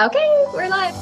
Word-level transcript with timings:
Okay, 0.00 0.46
we're 0.54 0.68
live. 0.68 0.94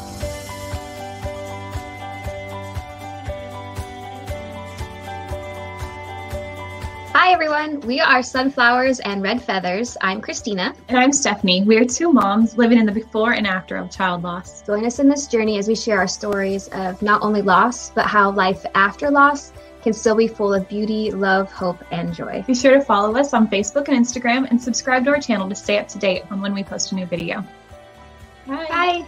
Hi, 7.13 7.31
everyone. 7.31 7.81
We 7.81 8.01
are 8.01 8.23
Sunflowers 8.23 9.01
and 9.01 9.23
Red 9.23 9.43
Feathers. 9.43 9.99
I'm 10.01 10.23
Christina. 10.23 10.75
And 10.89 10.99
I'm 10.99 11.13
Stephanie. 11.13 11.63
We 11.63 11.77
are 11.77 11.85
two 11.85 12.11
moms 12.11 12.57
living 12.57 12.79
in 12.79 12.87
the 12.87 12.93
before 12.93 13.35
and 13.35 13.47
after 13.47 13.77
of 13.77 13.91
child 13.91 14.23
loss. 14.23 14.63
Join 14.63 14.87
us 14.87 14.99
in 14.99 15.11
this 15.11 15.27
journey 15.27 15.59
as 15.59 15.69
we 15.69 15.75
share 15.75 15.99
our 15.99 16.09
stories 16.09 16.69
of 16.69 17.03
not 17.03 17.21
only 17.21 17.43
loss, 17.43 17.91
but 17.91 18.07
how 18.07 18.31
life 18.31 18.65
after 18.75 19.11
loss 19.11 19.53
can 19.83 19.93
still 19.93 20.15
be 20.15 20.27
full 20.27 20.55
of 20.55 20.67
beauty, 20.71 21.11
love, 21.11 21.53
hope, 21.53 21.85
and 21.91 22.15
joy. 22.15 22.43
Be 22.47 22.55
sure 22.55 22.73
to 22.73 22.81
follow 22.81 23.15
us 23.17 23.35
on 23.35 23.47
Facebook 23.49 23.89
and 23.89 24.07
Instagram 24.07 24.51
and 24.51 24.59
subscribe 24.59 25.05
to 25.05 25.11
our 25.11 25.21
channel 25.21 25.51
to 25.51 25.55
stay 25.55 25.77
up 25.77 25.87
to 25.89 25.99
date 25.99 26.23
on 26.31 26.41
when 26.41 26.55
we 26.55 26.65
post 26.65 26.93
a 26.93 26.95
new 26.95 27.05
video. 27.05 27.45
Bye. 28.47 28.67
Bye. 28.69 29.07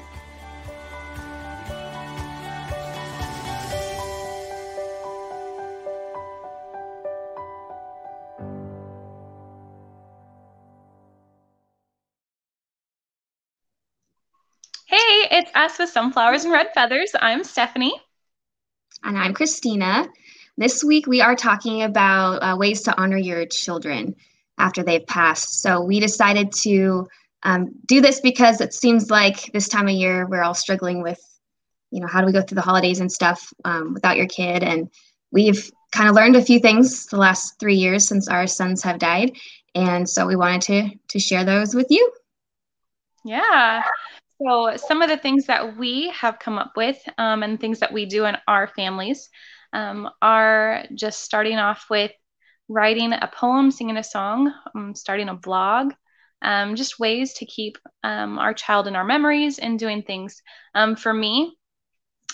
Hey, 14.86 14.96
it's 15.30 15.50
us 15.54 15.78
with 15.78 15.90
Sunflowers 15.90 16.44
and 16.44 16.52
Red 16.52 16.68
Feathers. 16.74 17.12
I'm 17.20 17.44
Stephanie. 17.44 17.94
And 19.04 19.16
I'm 19.16 19.34
Christina. 19.34 20.08
This 20.56 20.82
week 20.82 21.06
we 21.06 21.20
are 21.20 21.36
talking 21.36 21.82
about 21.82 22.38
uh, 22.42 22.56
ways 22.56 22.82
to 22.82 23.00
honor 23.00 23.16
your 23.18 23.46
children 23.46 24.16
after 24.58 24.82
they've 24.82 25.06
passed. 25.06 25.62
So 25.62 25.80
we 25.80 26.00
decided 26.00 26.50
to 26.62 27.06
um, 27.42 27.74
do 27.86 28.00
this 28.00 28.20
because 28.20 28.60
it 28.60 28.74
seems 28.74 29.10
like 29.10 29.52
this 29.52 29.68
time 29.68 29.88
of 29.88 29.94
year 29.94 30.26
we're 30.26 30.42
all 30.42 30.54
struggling 30.54 31.02
with, 31.02 31.20
you 31.90 32.00
know, 32.00 32.06
how 32.06 32.20
do 32.20 32.26
we 32.26 32.32
go 32.32 32.42
through 32.42 32.56
the 32.56 32.62
holidays 32.62 33.00
and 33.00 33.10
stuff 33.10 33.52
um, 33.64 33.94
without 33.94 34.16
your 34.16 34.26
kid? 34.26 34.62
And 34.62 34.90
we've 35.30 35.70
kind 35.92 36.08
of 36.08 36.14
learned 36.14 36.36
a 36.36 36.44
few 36.44 36.58
things 36.58 37.06
the 37.06 37.16
last 37.16 37.58
three 37.60 37.76
years 37.76 38.06
since 38.06 38.28
our 38.28 38.46
sons 38.46 38.82
have 38.82 38.98
died, 38.98 39.36
and 39.74 40.08
so 40.08 40.26
we 40.26 40.36
wanted 40.36 40.62
to 40.62 40.90
to 41.08 41.18
share 41.18 41.44
those 41.44 41.74
with 41.74 41.86
you. 41.90 42.12
Yeah. 43.24 43.82
So, 44.40 44.76
some 44.76 45.02
of 45.02 45.08
the 45.08 45.16
things 45.16 45.46
that 45.46 45.76
we 45.76 46.10
have 46.10 46.38
come 46.38 46.58
up 46.58 46.72
with 46.76 46.98
um, 47.18 47.42
and 47.42 47.60
things 47.60 47.80
that 47.80 47.92
we 47.92 48.06
do 48.06 48.24
in 48.26 48.36
our 48.46 48.68
families 48.68 49.28
um, 49.72 50.08
are 50.22 50.84
just 50.94 51.22
starting 51.22 51.58
off 51.58 51.86
with 51.90 52.12
writing 52.68 53.12
a 53.12 53.30
poem, 53.34 53.70
singing 53.70 53.96
a 53.96 54.04
song, 54.04 54.52
um, 54.74 54.94
starting 54.94 55.28
a 55.28 55.34
blog, 55.34 55.92
um, 56.42 56.76
just 56.76 56.98
ways 56.98 57.34
to 57.34 57.46
keep 57.46 57.78
um, 58.04 58.38
our 58.38 58.54
child 58.54 58.86
in 58.86 58.96
our 58.96 59.04
memories 59.04 59.58
and 59.58 59.78
doing 59.78 60.02
things. 60.02 60.40
Um, 60.74 60.96
for 60.96 61.12
me, 61.12 61.56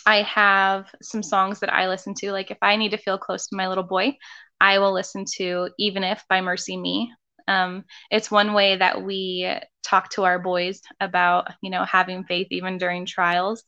I 0.06 0.22
have 0.22 0.86
some 1.02 1.22
songs 1.22 1.60
that 1.60 1.72
I 1.72 1.88
listen 1.88 2.14
to. 2.14 2.32
Like 2.32 2.50
if 2.50 2.58
I 2.62 2.76
need 2.76 2.90
to 2.90 2.98
feel 2.98 3.18
close 3.18 3.46
to 3.48 3.56
my 3.56 3.68
little 3.68 3.84
boy, 3.84 4.16
I 4.60 4.78
will 4.78 4.92
listen 4.92 5.24
to 5.36 5.70
Even 5.78 6.04
If 6.04 6.24
by 6.28 6.40
MercyMe 6.40 7.08
um, 7.46 7.84
it's 8.10 8.30
one 8.30 8.54
way 8.54 8.76
that 8.76 9.02
we 9.02 9.50
talk 9.82 10.10
to 10.10 10.24
our 10.24 10.38
boys 10.38 10.80
about, 11.00 11.48
you 11.62 11.70
know, 11.70 11.84
having 11.84 12.24
faith 12.24 12.48
even 12.50 12.78
during 12.78 13.06
trials 13.06 13.62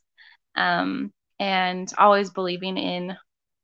um, 0.57 1.13
and 1.39 1.93
always 1.99 2.31
believing 2.31 2.79
in 2.79 3.17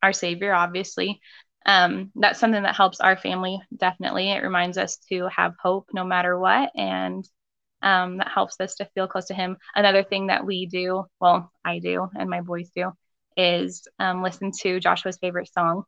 our 0.03 0.13
Savior, 0.13 0.53
obviously. 0.53 1.21
Um, 1.65 2.11
that's 2.15 2.41
something 2.41 2.63
that 2.63 2.75
helps 2.75 3.01
our 3.01 3.17
family 3.17 3.61
definitely. 3.77 4.31
It 4.31 4.43
reminds 4.43 4.79
us 4.79 4.97
to 5.11 5.29
have 5.29 5.55
hope 5.61 5.89
no 5.93 6.05
matter 6.05 6.39
what. 6.39 6.71
And 6.75 7.27
um, 7.83 8.19
that 8.19 8.29
helps 8.29 8.61
us 8.61 8.77
to 8.77 8.89
feel 8.95 9.09
close 9.09 9.27
to 9.27 9.35
Him. 9.35 9.57
Another 9.75 10.03
thing 10.03 10.29
that 10.29 10.47
we 10.47 10.67
do, 10.67 11.05
well, 11.21 11.51
I 11.65 11.79
do, 11.79 12.09
and 12.15 12.31
my 12.31 12.41
boys 12.41 12.71
do, 12.75 12.93
is 13.37 13.87
um, 13.99 14.23
listen 14.23 14.53
to 14.61 14.81
Joshua's 14.81 15.19
favorite 15.19 15.53
song. 15.53 15.85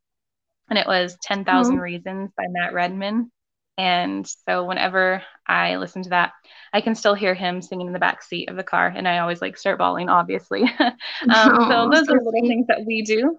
And 0.70 0.78
it 0.78 0.86
was 0.86 1.16
10,000 1.22 1.74
mm-hmm. 1.74 1.80
Reasons 1.80 2.30
by 2.36 2.44
Matt 2.48 2.72
Redman. 2.72 3.30
And 3.76 4.26
so 4.48 4.64
whenever 4.64 5.22
I 5.46 5.76
listen 5.76 6.02
to 6.04 6.10
that, 6.10 6.32
I 6.72 6.80
can 6.80 6.94
still 6.94 7.14
hear 7.14 7.34
him 7.34 7.60
singing 7.60 7.88
in 7.88 7.92
the 7.92 7.98
back 7.98 8.22
seat 8.22 8.48
of 8.48 8.56
the 8.56 8.62
car, 8.62 8.86
and 8.86 9.08
I 9.08 9.18
always 9.18 9.42
like 9.42 9.56
start 9.56 9.78
bawling, 9.78 10.08
obviously. 10.08 10.62
um, 10.78 10.92
oh, 11.30 11.68
so 11.68 11.90
those 11.90 12.06
so 12.06 12.14
are 12.14 12.22
little 12.22 12.48
things 12.48 12.66
that 12.68 12.84
we 12.86 13.02
do. 13.02 13.36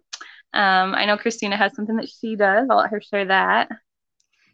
Um, 0.56 0.96
I 0.96 1.06
know 1.06 1.18
Christina 1.18 1.58
has 1.58 1.76
something 1.76 1.98
that 1.98 2.10
she 2.10 2.36
does. 2.36 2.68
I'll 2.70 2.78
let 2.78 2.90
her 2.92 3.02
share 3.02 3.26
that. 3.26 3.70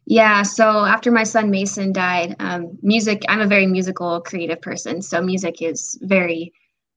Yeah, 0.06 0.42
so 0.42 0.84
after 0.84 1.12
my 1.12 1.24
son 1.24 1.52
Mason 1.52 1.94
died, 1.94 2.36
um, 2.40 2.78
music, 2.82 3.22
I'm 3.30 3.40
a 3.40 3.48
very 3.48 3.68
musical, 3.68 4.20
creative 4.22 4.60
person. 4.62 5.02
So 5.02 5.22
music 5.22 5.62
is 5.62 5.98
very, 6.02 6.52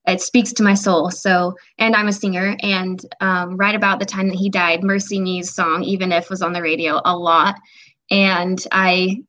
it 0.07 0.23
speaks 0.23 0.53
to 0.55 0.63
my 0.63 0.75
soul. 0.75 1.11
So, 1.11 1.55
and 1.79 1.95
I'm 1.95 2.09
a 2.09 2.13
singer. 2.13 2.57
And 2.61 3.05
um, 3.21 3.57
right 3.59 3.75
about 3.75 3.99
the 3.99 4.07
time 4.07 4.29
that 4.29 4.39
he 4.39 4.49
died, 4.49 4.81
MercyMe's 4.81 5.55
song, 5.55 5.83
Even 5.85 6.13
If, 6.13 6.31
was 6.31 6.41
on 6.41 6.55
the 6.55 6.63
radio 6.63 7.01
a 7.05 7.17
lot 7.17 7.57
and 8.11 8.65
I 8.73 9.23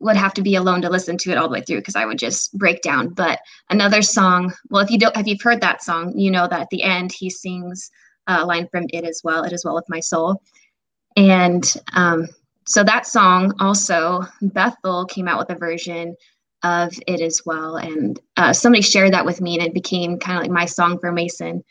would 0.00 0.16
have 0.16 0.34
to 0.34 0.42
be 0.42 0.56
alone 0.56 0.82
to 0.82 0.90
listen 0.90 1.16
to 1.16 1.30
it 1.30 1.38
all 1.38 1.48
the 1.48 1.52
way 1.52 1.62
through 1.62 1.78
because 1.78 1.96
I 1.96 2.04
would 2.04 2.18
just 2.18 2.56
break 2.58 2.82
down. 2.82 3.10
But 3.10 3.38
another 3.70 4.02
song, 4.02 4.52
well, 4.68 4.82
if 4.82 4.90
you 4.90 4.98
don't, 4.98 5.16
if 5.16 5.28
you've 5.28 5.40
heard 5.40 5.60
that 5.60 5.82
song, 5.82 6.18
you 6.18 6.30
know 6.30 6.48
that 6.48 6.60
at 6.60 6.70
the 6.70 6.82
end 6.82 7.12
he 7.12 7.30
sings 7.30 7.88
a 8.26 8.44
line 8.44 8.68
from 8.70 8.86
it 8.92 9.04
as 9.04 9.20
Well, 9.24 9.44
It 9.44 9.52
Is 9.52 9.64
Well 9.64 9.74
with 9.74 9.88
My 9.88 10.00
Soul," 10.00 10.42
and 11.16 11.64
um, 11.94 12.28
so 12.66 12.84
that 12.84 13.06
song 13.06 13.54
also 13.60 14.22
Bethel 14.40 15.06
came 15.06 15.28
out 15.28 15.38
with 15.38 15.56
a 15.56 15.58
version 15.58 16.14
of 16.62 16.92
it 17.06 17.20
as 17.20 17.42
Well," 17.44 17.76
and 17.76 18.20
uh, 18.36 18.52
somebody 18.52 18.82
shared 18.82 19.12
that 19.12 19.26
with 19.26 19.40
me, 19.40 19.58
and 19.58 19.66
it 19.66 19.74
became 19.74 20.18
kind 20.18 20.38
of 20.38 20.42
like 20.42 20.50
my 20.50 20.66
song 20.66 20.98
for 20.98 21.12
Mason 21.12 21.62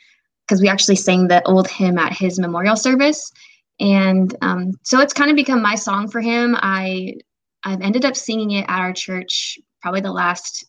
because 0.48 0.62
we 0.62 0.70
actually 0.70 0.96
sang 0.96 1.28
the 1.28 1.42
old 1.48 1.68
hymn 1.70 1.98
at 1.98 2.14
his 2.14 2.40
memorial 2.40 2.76
service. 2.76 3.32
And 3.80 4.36
um, 4.42 4.74
so 4.84 5.00
it's 5.00 5.14
kind 5.14 5.32
of 5.32 5.36
become 5.36 5.62
my 5.62 5.76
song 5.76 6.10
for 6.10 6.20
him. 6.20 6.56
I 6.60 7.16
i've 7.64 7.82
ended 7.82 8.06
up 8.06 8.16
singing 8.16 8.52
it 8.52 8.66
at 8.68 8.80
our 8.80 8.94
church 8.94 9.60
probably 9.82 10.02
the 10.02 10.12
last 10.12 10.66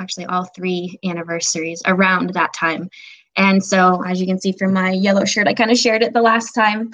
actually 0.00 0.26
all 0.26 0.44
three 0.44 0.98
anniversaries 1.04 1.82
around 1.86 2.30
that 2.30 2.52
time 2.52 2.88
and 3.36 3.64
so 3.64 4.02
as 4.04 4.20
you 4.20 4.26
can 4.26 4.40
see 4.40 4.52
from 4.52 4.72
my 4.72 4.90
yellow 4.90 5.24
shirt 5.24 5.48
i 5.48 5.54
kind 5.54 5.70
of 5.70 5.78
shared 5.78 6.02
it 6.02 6.12
the 6.12 6.22
last 6.22 6.52
time. 6.52 6.92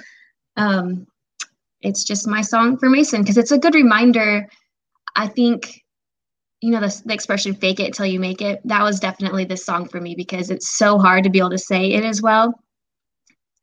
Um, 0.57 1.07
it's 1.81 2.03
just 2.03 2.27
my 2.27 2.41
song 2.41 2.77
for 2.77 2.89
mason 2.89 3.21
because 3.21 3.37
it's 3.37 3.51
a 3.51 3.57
good 3.57 3.75
reminder. 3.75 4.47
I 5.15 5.27
think 5.27 5.81
you 6.61 6.71
know 6.71 6.79
the, 6.79 7.01
the 7.05 7.13
expression 7.13 7.55
fake 7.55 7.79
it 7.79 7.93
till 7.93 8.05
you 8.05 8.19
make 8.19 8.41
it 8.41 8.61
that 8.65 8.83
was 8.83 8.99
definitely 8.99 9.45
this 9.45 9.65
song 9.65 9.87
for 9.87 9.99
me 9.99 10.13
because 10.15 10.51
it's 10.51 10.77
so 10.77 10.99
hard 10.99 11.23
to 11.23 11.29
be 11.29 11.39
able 11.39 11.49
to 11.49 11.57
say 11.57 11.91
it 11.93 12.03
as 12.03 12.21
well 12.21 12.53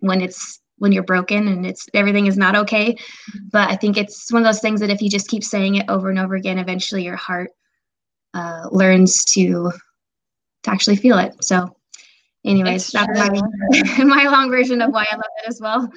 when 0.00 0.20
it's 0.20 0.60
when 0.78 0.92
you're 0.92 1.02
broken 1.02 1.48
and 1.48 1.66
it's 1.66 1.86
everything 1.94 2.26
is 2.26 2.36
not 2.36 2.56
okay. 2.56 2.96
But 3.52 3.70
i 3.70 3.76
think 3.76 3.96
it's 3.96 4.32
one 4.32 4.42
of 4.42 4.46
those 4.46 4.60
things 4.60 4.80
that 4.80 4.90
if 4.90 5.00
you 5.00 5.10
just 5.10 5.28
keep 5.28 5.44
saying 5.44 5.76
it 5.76 5.88
over 5.88 6.10
and 6.10 6.18
over 6.18 6.34
again 6.34 6.58
eventually 6.58 7.04
your 7.04 7.16
heart 7.16 7.50
uh, 8.34 8.68
learns 8.70 9.24
to 9.24 9.70
to 10.64 10.70
actually 10.70 10.96
feel 10.96 11.18
it. 11.18 11.32
So 11.42 11.74
anyways 12.44 12.88
that's 12.88 13.18
my, 13.18 14.04
my 14.04 14.24
long 14.24 14.50
version 14.50 14.80
of 14.80 14.92
why 14.92 15.06
i 15.10 15.14
love 15.14 15.24
it 15.44 15.48
as 15.48 15.60
well. 15.60 15.90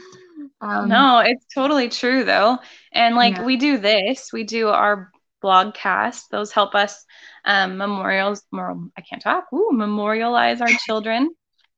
Um, 0.59 0.90
no 0.90 1.19
it's 1.19 1.46
totally 1.53 1.90
true 1.90 2.24
though. 2.24 2.59
And 2.91 3.16
like 3.16 3.38
yeah. 3.38 3.46
we 3.46 3.57
do 3.57 3.78
this. 3.78 4.31
We 4.31 4.44
do 4.44 4.69
our 4.69 5.12
blogcast 5.44 6.29
those 6.29 6.52
help 6.52 6.75
us 6.75 7.03
um, 7.46 7.78
memorials 7.78 8.44
more 8.52 8.78
i 8.97 9.02
can't 9.02 9.22
talk. 9.22 9.46
Ooh, 9.53 9.72
memorialize 9.72 10.62
our 10.62 10.68
children. 10.85 11.29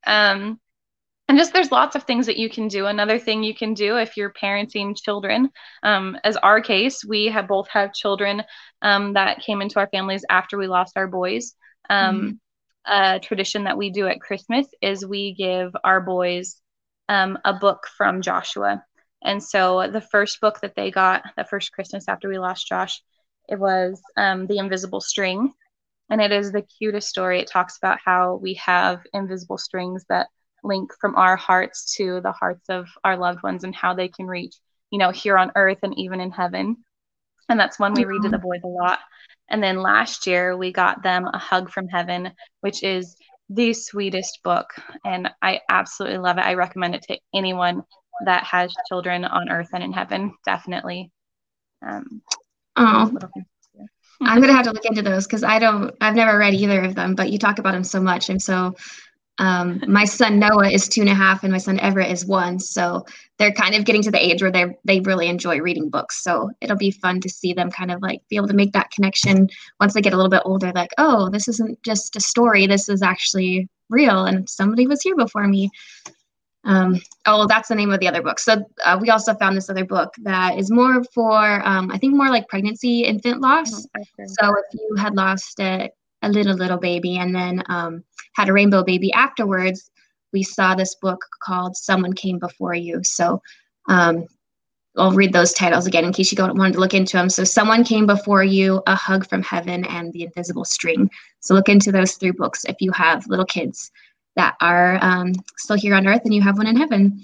Um, 0.06 0.60
and 1.26 1.38
just 1.38 1.54
there's 1.54 1.72
lots 1.72 1.96
of 1.96 2.02
things 2.02 2.26
that 2.26 2.36
you 2.36 2.50
can 2.50 2.68
do. 2.68 2.84
Another 2.84 3.18
thing 3.18 3.42
you 3.42 3.54
can 3.54 3.72
do 3.72 3.96
if 3.96 4.16
you're 4.16 4.32
parenting 4.32 4.94
children 4.94 5.48
um, 5.82 6.18
as 6.22 6.36
our 6.36 6.60
case 6.60 7.02
we 7.04 7.26
have 7.26 7.48
both 7.48 7.68
have 7.68 7.94
children 7.94 8.42
um, 8.82 9.14
that 9.14 9.40
came 9.40 9.62
into 9.62 9.78
our 9.78 9.88
families 9.88 10.24
after 10.28 10.58
we 10.58 10.66
lost 10.66 10.96
our 10.96 11.08
boys. 11.08 11.54
Um, 11.88 12.16
mm-hmm. 12.16 12.30
A 12.86 13.18
tradition 13.20 13.64
that 13.64 13.78
we 13.78 13.90
do 13.90 14.06
at 14.06 14.20
christmas 14.20 14.66
is 14.82 15.06
we 15.06 15.34
give 15.34 15.74
our 15.84 16.00
boys 16.00 16.60
um, 17.08 17.38
a 17.44 17.52
book 17.52 17.86
from 17.96 18.22
joshua. 18.22 18.84
And 19.22 19.42
so 19.42 19.88
the 19.90 20.02
first 20.02 20.40
book 20.40 20.60
that 20.60 20.74
they 20.76 20.90
got 20.90 21.22
the 21.36 21.44
first 21.44 21.72
christmas 21.72 22.08
after 22.08 22.28
we 22.28 22.38
lost 22.38 22.66
josh 22.68 23.00
it 23.48 23.58
was 23.58 24.00
um, 24.16 24.46
the 24.46 24.58
invisible 24.58 25.00
string. 25.00 25.52
And 26.10 26.20
it 26.20 26.32
is 26.32 26.52
the 26.52 26.62
cutest 26.62 27.08
story. 27.08 27.40
It 27.40 27.48
talks 27.50 27.78
about 27.78 27.98
how 28.04 28.36
we 28.36 28.54
have 28.54 29.02
invisible 29.12 29.58
strings 29.58 30.04
that 30.08 30.28
link 30.62 30.92
from 31.00 31.14
our 31.16 31.36
hearts 31.36 31.94
to 31.96 32.20
the 32.20 32.32
hearts 32.32 32.68
of 32.68 32.86
our 33.04 33.16
loved 33.16 33.42
ones 33.42 33.64
and 33.64 33.74
how 33.74 33.94
they 33.94 34.08
can 34.08 34.26
reach, 34.26 34.54
you 34.90 34.98
know, 34.98 35.10
here 35.10 35.36
on 35.38 35.52
earth 35.56 35.78
and 35.82 35.98
even 35.98 36.20
in 36.20 36.30
heaven. 36.30 36.84
And 37.48 37.58
that's 37.58 37.78
one 37.78 37.94
we 37.94 38.02
mm-hmm. 38.02 38.10
read 38.10 38.22
to 38.22 38.28
the 38.28 38.38
boys 38.38 38.60
a 38.64 38.68
lot. 38.68 39.00
And 39.50 39.62
then 39.62 39.82
last 39.82 40.26
year 40.26 40.56
we 40.56 40.72
got 40.72 41.02
them 41.02 41.26
a 41.32 41.38
hug 41.38 41.70
from 41.70 41.88
heaven, 41.88 42.32
which 42.60 42.82
is 42.82 43.16
the 43.50 43.72
sweetest 43.72 44.40
book. 44.42 44.70
And 45.04 45.30
I 45.42 45.60
absolutely 45.68 46.18
love 46.18 46.38
it. 46.38 46.44
I 46.44 46.54
recommend 46.54 46.94
it 46.94 47.02
to 47.02 47.18
anyone 47.34 47.82
that 48.24 48.44
has 48.44 48.72
children 48.88 49.24
on 49.24 49.50
earth 49.50 49.68
and 49.74 49.82
in 49.82 49.92
heaven, 49.92 50.34
definitely. 50.44 51.10
Um, 51.86 52.22
oh, 52.76 53.12
I'm 54.22 54.40
gonna 54.40 54.52
have 54.52 54.64
to 54.66 54.72
look 54.72 54.84
into 54.84 55.02
those 55.02 55.26
because 55.26 55.42
I 55.42 55.58
don't. 55.58 55.94
I've 56.00 56.14
never 56.14 56.38
read 56.38 56.54
either 56.54 56.82
of 56.82 56.94
them, 56.94 57.14
but 57.14 57.30
you 57.30 57.38
talk 57.38 57.58
about 57.58 57.72
them 57.72 57.84
so 57.84 58.00
much, 58.00 58.30
and 58.30 58.40
so 58.40 58.74
um, 59.38 59.82
my 59.88 60.04
son 60.04 60.38
Noah 60.38 60.70
is 60.70 60.88
two 60.88 61.00
and 61.00 61.10
a 61.10 61.14
half, 61.14 61.42
and 61.42 61.52
my 61.52 61.58
son 61.58 61.80
Everett 61.80 62.10
is 62.10 62.24
one. 62.24 62.58
So 62.60 63.04
they're 63.38 63.52
kind 63.52 63.74
of 63.74 63.84
getting 63.84 64.02
to 64.02 64.10
the 64.10 64.24
age 64.24 64.40
where 64.42 64.52
they 64.52 64.66
they 64.84 65.00
really 65.00 65.28
enjoy 65.28 65.60
reading 65.60 65.90
books. 65.90 66.22
So 66.22 66.50
it'll 66.60 66.76
be 66.76 66.92
fun 66.92 67.20
to 67.20 67.28
see 67.28 67.52
them 67.52 67.70
kind 67.70 67.90
of 67.90 68.00
like 68.00 68.20
be 68.28 68.36
able 68.36 68.48
to 68.48 68.54
make 68.54 68.72
that 68.72 68.90
connection 68.92 69.48
once 69.80 69.94
they 69.94 70.00
get 70.00 70.12
a 70.12 70.16
little 70.16 70.30
bit 70.30 70.42
older. 70.44 70.70
Like, 70.72 70.92
oh, 70.98 71.30
this 71.30 71.48
isn't 71.48 71.82
just 71.82 72.14
a 72.16 72.20
story. 72.20 72.66
This 72.66 72.88
is 72.88 73.02
actually 73.02 73.68
real, 73.90 74.24
and 74.24 74.48
somebody 74.48 74.86
was 74.86 75.02
here 75.02 75.16
before 75.16 75.48
me. 75.48 75.70
Um, 76.66 77.00
oh, 77.26 77.46
that's 77.46 77.68
the 77.68 77.74
name 77.74 77.92
of 77.92 78.00
the 78.00 78.08
other 78.08 78.22
book. 78.22 78.38
So 78.38 78.64
uh, 78.84 78.98
we 79.00 79.10
also 79.10 79.34
found 79.34 79.56
this 79.56 79.68
other 79.68 79.84
book 79.84 80.14
that 80.22 80.58
is 80.58 80.70
more 80.70 81.04
for, 81.12 81.66
um, 81.66 81.90
I 81.90 81.98
think, 81.98 82.14
more 82.14 82.30
like 82.30 82.48
pregnancy 82.48 83.00
infant 83.00 83.40
loss. 83.40 83.84
Mm-hmm. 83.84 84.24
So 84.26 84.54
if 84.56 84.64
you 84.72 84.96
had 84.96 85.14
lost 85.14 85.60
a, 85.60 85.90
a 86.24 86.28
little 86.28 86.54
little 86.54 86.78
baby 86.78 87.18
and 87.18 87.34
then 87.34 87.62
um, 87.68 88.04
had 88.34 88.48
a 88.48 88.52
rainbow 88.52 88.82
baby 88.82 89.12
afterwards, 89.12 89.90
we 90.32 90.42
saw 90.42 90.74
this 90.74 90.94
book 90.96 91.24
called 91.42 91.76
"Someone 91.76 92.12
Came 92.12 92.38
Before 92.38 92.74
You." 92.74 93.02
So 93.04 93.40
um, 93.88 94.26
I'll 94.96 95.12
read 95.12 95.32
those 95.32 95.52
titles 95.52 95.86
again 95.86 96.04
in 96.04 96.12
case 96.12 96.30
you 96.30 96.36
don't 96.36 96.56
want 96.56 96.74
to 96.74 96.80
look 96.80 96.94
into 96.94 97.16
them. 97.16 97.28
So, 97.28 97.42
Someone 97.42 97.82
Came 97.82 98.06
Before 98.06 98.44
You, 98.44 98.80
A 98.86 98.94
Hug 98.94 99.28
from 99.28 99.42
Heaven, 99.42 99.84
and 99.86 100.12
The 100.12 100.22
Invisible 100.22 100.64
String. 100.64 101.10
So, 101.40 101.54
look 101.54 101.68
into 101.68 101.90
those 101.90 102.12
three 102.12 102.30
books 102.30 102.64
if 102.68 102.76
you 102.80 102.92
have 102.92 103.26
little 103.26 103.44
kids 103.44 103.90
that 104.36 104.54
are 104.60 104.98
um, 105.02 105.32
still 105.58 105.76
here 105.76 105.94
on 105.94 106.06
earth 106.06 106.22
and 106.24 106.34
you 106.34 106.42
have 106.42 106.58
one 106.58 106.66
in 106.66 106.76
heaven. 106.76 107.20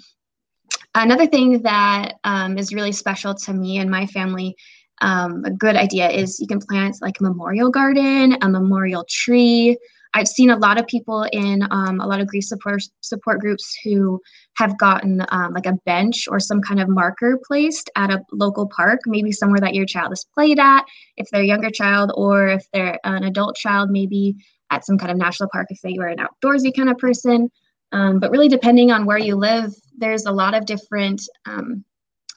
Another 0.94 1.26
thing 1.26 1.62
that 1.62 2.14
um, 2.25 2.58
is 2.58 2.75
really 2.75 2.93
special 2.93 3.35
to 3.35 3.53
me 3.53 3.79
and 3.79 3.91
my 3.91 4.06
family, 4.06 4.56
um, 5.00 5.44
a 5.44 5.50
good 5.50 5.76
idea 5.76 6.08
is 6.08 6.38
you 6.41 6.47
can 6.47 6.61
plant 6.61 6.97
like 7.00 7.20
a 7.20 7.23
memorial 7.23 7.70
garden, 7.70 8.37
a 8.43 8.49
memorial 8.49 9.05
tree. 9.08 9.76
I've 10.12 10.29
seen 10.29 10.50
a 10.50 10.56
lot 10.56 10.79
of 10.79 10.87
people 10.88 11.25
in 11.32 11.67
um, 11.70 12.00
a 12.00 12.06
lot 12.06 12.20
of 12.20 12.26
grief 12.26 12.44
support 12.44 12.82
support 13.00 13.41
groups 13.41 13.76
who 13.85 14.20
have 14.56 14.76
gotten 14.79 15.25
um, 15.29 15.52
like 15.52 15.67
a 15.67 15.79
bench 15.87 16.26
or 16.29 16.41
some 16.41 16.61
kind 16.61 16.81
of 16.81 16.88
marker 16.88 17.38
placed 17.47 17.91
at 17.97 18.11
a 18.11 18.20
local 18.32 18.69
park, 18.69 19.00
maybe 19.06 19.31
somewhere 19.31 19.61
that 19.61 19.75
your 19.75 19.87
child 19.87 20.11
has 20.11 20.25
played 20.35 20.58
at, 20.58 20.85
if 21.17 21.29
they're 21.31 21.43
a 21.43 21.46
younger 21.46 21.70
child, 21.70 22.11
or 22.17 22.49
if 22.49 22.67
they're 22.73 22.99
an 23.05 23.25
adult 23.25 23.55
child, 23.56 23.91
maybe 23.91 24.35
at 24.70 24.85
some 24.85 24.99
kind 24.99 25.11
of 25.11 25.17
national 25.17 25.49
park 25.53 25.67
if 25.70 25.81
they 25.82 25.94
were 25.96 26.08
an 26.08 26.19
outdoorsy 26.19 26.75
kind 26.75 26.91
of 26.91 26.99
person. 26.99 27.49
Um, 27.93 28.19
but 28.20 28.31
really, 28.31 28.49
depending 28.49 28.91
on 28.91 29.06
where 29.06 29.19
you 29.19 29.37
live, 29.37 29.73
there's 29.96 30.25
a 30.25 30.32
lot 30.32 30.55
of 30.55 30.67
different 30.67 31.23
um, 31.46 31.85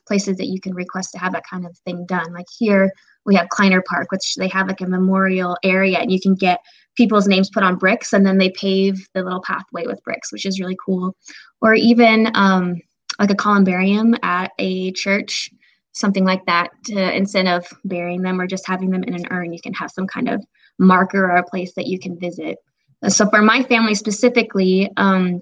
places 0.07 0.37
that 0.37 0.47
you 0.47 0.59
can 0.59 0.73
request 0.73 1.11
to 1.11 1.19
have 1.19 1.33
that 1.33 1.47
kind 1.49 1.65
of 1.65 1.77
thing 1.79 2.05
done. 2.05 2.33
Like 2.33 2.47
here, 2.57 2.91
we 3.25 3.35
have 3.35 3.49
Kleiner 3.49 3.83
Park, 3.87 4.11
which 4.11 4.35
they 4.35 4.47
have 4.49 4.67
like 4.67 4.81
a 4.81 4.87
memorial 4.87 5.57
area, 5.63 5.99
and 5.99 6.11
you 6.11 6.19
can 6.19 6.35
get 6.35 6.59
people's 6.95 7.27
names 7.27 7.49
put 7.49 7.63
on 7.63 7.77
bricks, 7.77 8.13
and 8.13 8.25
then 8.25 8.37
they 8.37 8.49
pave 8.51 9.07
the 9.13 9.23
little 9.23 9.41
pathway 9.41 9.85
with 9.85 10.03
bricks, 10.03 10.31
which 10.31 10.45
is 10.45 10.59
really 10.59 10.77
cool. 10.85 11.15
Or 11.61 11.73
even 11.73 12.29
um, 12.35 12.81
like 13.19 13.31
a 13.31 13.35
columbarium 13.35 14.15
at 14.23 14.51
a 14.59 14.91
church, 14.91 15.49
something 15.93 16.25
like 16.25 16.45
that. 16.45 16.69
To, 16.85 17.15
instead 17.15 17.47
of 17.47 17.65
burying 17.85 18.21
them 18.21 18.39
or 18.39 18.47
just 18.47 18.67
having 18.67 18.89
them 18.91 19.03
in 19.03 19.15
an 19.15 19.27
urn, 19.31 19.53
you 19.53 19.61
can 19.61 19.73
have 19.73 19.91
some 19.91 20.07
kind 20.07 20.29
of 20.29 20.43
marker 20.79 21.25
or 21.25 21.37
a 21.37 21.43
place 21.43 21.73
that 21.75 21.87
you 21.87 21.99
can 21.99 22.19
visit. 22.19 22.57
So 23.07 23.29
for 23.29 23.41
my 23.41 23.63
family 23.63 23.95
specifically, 23.95 24.89
um, 24.97 25.41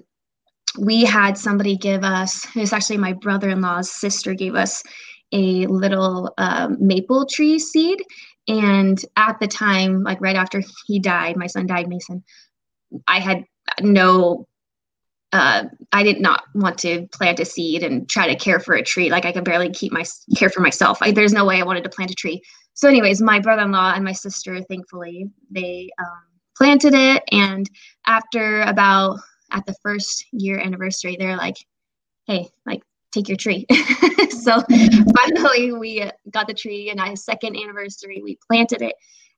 we 0.78 1.04
had 1.04 1.36
somebody 1.36 1.76
give 1.76 2.04
us, 2.04 2.46
it's 2.54 2.72
actually 2.72 2.98
my 2.98 3.12
brother-in-law's 3.12 3.90
sister 3.90 4.34
gave 4.34 4.54
us 4.54 4.82
a 5.32 5.66
little 5.66 6.32
um, 6.38 6.76
maple 6.80 7.26
tree 7.26 7.58
seed. 7.58 8.02
And 8.48 9.02
at 9.16 9.38
the 9.40 9.46
time, 9.46 10.02
like 10.02 10.20
right 10.20 10.36
after 10.36 10.62
he 10.86 10.98
died, 10.98 11.36
my 11.36 11.46
son 11.46 11.66
died, 11.66 11.88
Mason, 11.88 12.22
I 13.06 13.20
had 13.20 13.44
no 13.80 14.46
uh, 15.34 15.64
I 15.92 16.02
did 16.02 16.20
not 16.20 16.42
want 16.54 16.76
to 16.80 17.08
plant 17.10 17.40
a 17.40 17.46
seed 17.46 17.82
and 17.82 18.06
try 18.06 18.26
to 18.28 18.36
care 18.36 18.60
for 18.60 18.74
a 18.74 18.82
tree. 18.82 19.08
Like 19.08 19.24
I 19.24 19.32
could 19.32 19.44
barely 19.46 19.70
keep 19.70 19.90
my 19.90 20.04
care 20.36 20.50
for 20.50 20.60
myself. 20.60 20.98
I, 21.00 21.10
there's 21.10 21.32
no 21.32 21.46
way 21.46 21.58
I 21.58 21.64
wanted 21.64 21.84
to 21.84 21.88
plant 21.88 22.10
a 22.10 22.14
tree 22.14 22.42
so 22.74 22.88
anyways 22.88 23.20
my 23.20 23.38
brother-in-law 23.38 23.92
and 23.94 24.04
my 24.04 24.12
sister 24.12 24.60
thankfully 24.62 25.30
they 25.50 25.90
um, 25.98 26.22
planted 26.56 26.94
it 26.94 27.22
and 27.30 27.68
after 28.06 28.62
about 28.62 29.18
at 29.52 29.64
the 29.66 29.74
first 29.82 30.26
year 30.32 30.58
anniversary 30.58 31.16
they're 31.18 31.36
like 31.36 31.56
hey 32.26 32.48
like 32.66 32.82
take 33.12 33.28
your 33.28 33.36
tree 33.36 33.66
so 34.30 34.62
finally 35.16 35.72
we 35.72 36.08
got 36.30 36.46
the 36.46 36.54
tree 36.54 36.90
and 36.90 37.00
a 37.00 37.16
second 37.16 37.56
anniversary 37.56 38.20
we 38.22 38.38
planted 38.48 38.82
it 38.82 38.94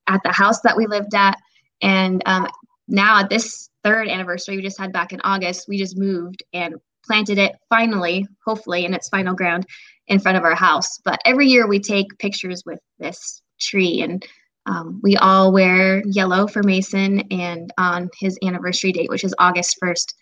at 0.06 0.22
the 0.22 0.32
house 0.32 0.60
that 0.60 0.76
we 0.76 0.86
lived 0.86 1.14
at 1.14 1.36
and 1.82 2.22
um, 2.26 2.46
now 2.86 3.20
at 3.20 3.28
this 3.28 3.68
third 3.82 4.08
anniversary 4.08 4.56
we 4.56 4.62
just 4.62 4.78
had 4.78 4.92
back 4.92 5.12
in 5.12 5.20
august 5.22 5.66
we 5.68 5.78
just 5.78 5.98
moved 5.98 6.42
and 6.52 6.74
planted 7.04 7.38
it 7.38 7.56
finally 7.68 8.26
hopefully 8.44 8.84
in 8.84 8.94
its 8.94 9.08
final 9.08 9.34
ground 9.34 9.66
in 10.08 10.18
front 10.18 10.36
of 10.36 10.44
our 10.44 10.54
house. 10.54 10.98
But 11.04 11.20
every 11.24 11.46
year 11.46 11.66
we 11.66 11.80
take 11.80 12.18
pictures 12.18 12.62
with 12.64 12.80
this 12.98 13.42
tree 13.60 14.02
and 14.02 14.24
um, 14.66 15.00
we 15.02 15.16
all 15.16 15.52
wear 15.52 16.02
yellow 16.06 16.46
for 16.46 16.62
Mason. 16.62 17.20
And 17.30 17.72
on 17.78 18.10
his 18.18 18.38
anniversary 18.42 18.92
date, 18.92 19.10
which 19.10 19.24
is 19.24 19.34
August 19.38 19.78
1st, 19.82 20.14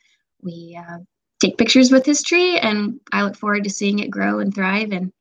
we 0.42 0.78
uh, 0.78 0.98
take 1.40 1.58
pictures 1.58 1.92
with 1.92 2.04
his 2.04 2.22
tree 2.22 2.58
and 2.58 3.00
I 3.12 3.22
look 3.22 3.36
forward 3.36 3.64
to 3.64 3.70
seeing 3.70 4.00
it 4.00 4.10
grow 4.10 4.40
and 4.40 4.54
thrive. 4.54 4.92
And 4.92 5.12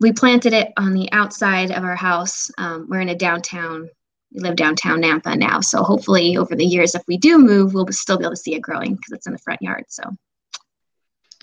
we 0.00 0.12
planted 0.12 0.52
it 0.52 0.72
on 0.76 0.92
the 0.92 1.10
outside 1.12 1.70
of 1.70 1.84
our 1.84 1.96
house. 1.96 2.50
Um, 2.58 2.86
we're 2.88 3.00
in 3.00 3.08
a 3.08 3.14
downtown, 3.14 3.88
we 4.32 4.40
live 4.40 4.56
downtown 4.56 5.02
Nampa 5.02 5.36
now. 5.36 5.60
So 5.60 5.82
hopefully 5.82 6.36
over 6.36 6.54
the 6.54 6.64
years, 6.64 6.94
if 6.94 7.02
we 7.06 7.18
do 7.18 7.38
move, 7.38 7.74
we'll 7.74 7.86
still 7.90 8.18
be 8.18 8.24
able 8.24 8.32
to 8.32 8.36
see 8.36 8.54
it 8.54 8.60
growing 8.60 8.94
because 8.94 9.12
it's 9.12 9.26
in 9.26 9.32
the 9.32 9.38
front 9.38 9.62
yard. 9.62 9.84
So 9.88 10.04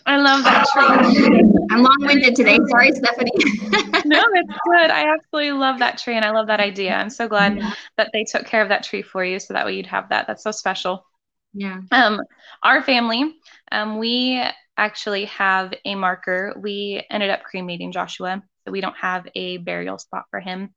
I 0.06 0.18
love 0.18 0.44
that 0.44 0.66
tree. 0.74 1.54
I'm 1.72 1.82
long-winded 1.82 2.36
today. 2.36 2.60
Sorry, 2.68 2.92
Stephanie. 2.92 3.32
no, 4.06 4.22
it's 4.34 4.58
good. 4.66 4.92
I 4.92 5.14
absolutely 5.14 5.54
love 5.54 5.80
that 5.80 5.98
tree 5.98 6.16
and 6.16 6.26
I 6.26 6.32
love 6.32 6.48
that 6.48 6.60
idea. 6.60 6.94
I'm 6.94 7.10
so 7.10 7.28
glad 7.28 7.58
yeah. 7.58 7.74
that 7.98 8.10
they 8.14 8.24
took 8.24 8.46
care 8.46 8.62
of 8.62 8.70
that 8.70 8.84
tree 8.84 9.02
for 9.02 9.24
you 9.24 9.40
so 9.40 9.54
that 9.54 9.66
way 9.66 9.76
you'd 9.76 9.88
have 9.88 10.10
that. 10.10 10.28
That's 10.28 10.44
so 10.44 10.52
special. 10.52 11.06
Yeah. 11.54 11.82
Um, 11.92 12.20
our 12.64 12.82
family, 12.82 13.36
um, 13.72 13.98
we 13.98 14.44
actually 14.78 15.26
have 15.26 15.74
a 15.86 15.96
marker. 15.96 16.54
We 16.58 17.06
ended 17.10 17.30
up 17.30 17.44
cremating 17.44 17.92
Joshua, 17.92 18.42
so 18.66 18.72
we 18.72 18.82
don't 18.82 18.98
have 18.98 19.28
a 19.36 19.58
burial 19.58 19.98
spot 19.98 20.26
for 20.30 20.40
him. 20.40 20.74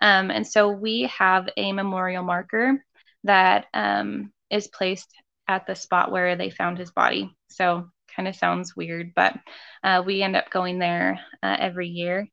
Um, 0.00 0.30
and 0.30 0.46
so 0.46 0.70
we 0.70 1.10
have 1.16 1.48
a 1.56 1.72
memorial 1.72 2.24
marker 2.24 2.84
that 3.24 3.66
um, 3.74 4.32
is 4.50 4.66
placed 4.68 5.08
at 5.48 5.66
the 5.66 5.74
spot 5.74 6.10
where 6.10 6.36
they 6.36 6.50
found 6.50 6.78
his 6.78 6.90
body. 6.90 7.34
So 7.48 7.88
kind 8.14 8.28
of 8.28 8.36
sounds 8.36 8.76
weird, 8.76 9.12
but 9.14 9.36
uh, 9.82 10.02
we 10.04 10.22
end 10.22 10.36
up 10.36 10.50
going 10.50 10.78
there 10.78 11.20
uh, 11.42 11.56
every 11.58 11.88
year 11.88 12.28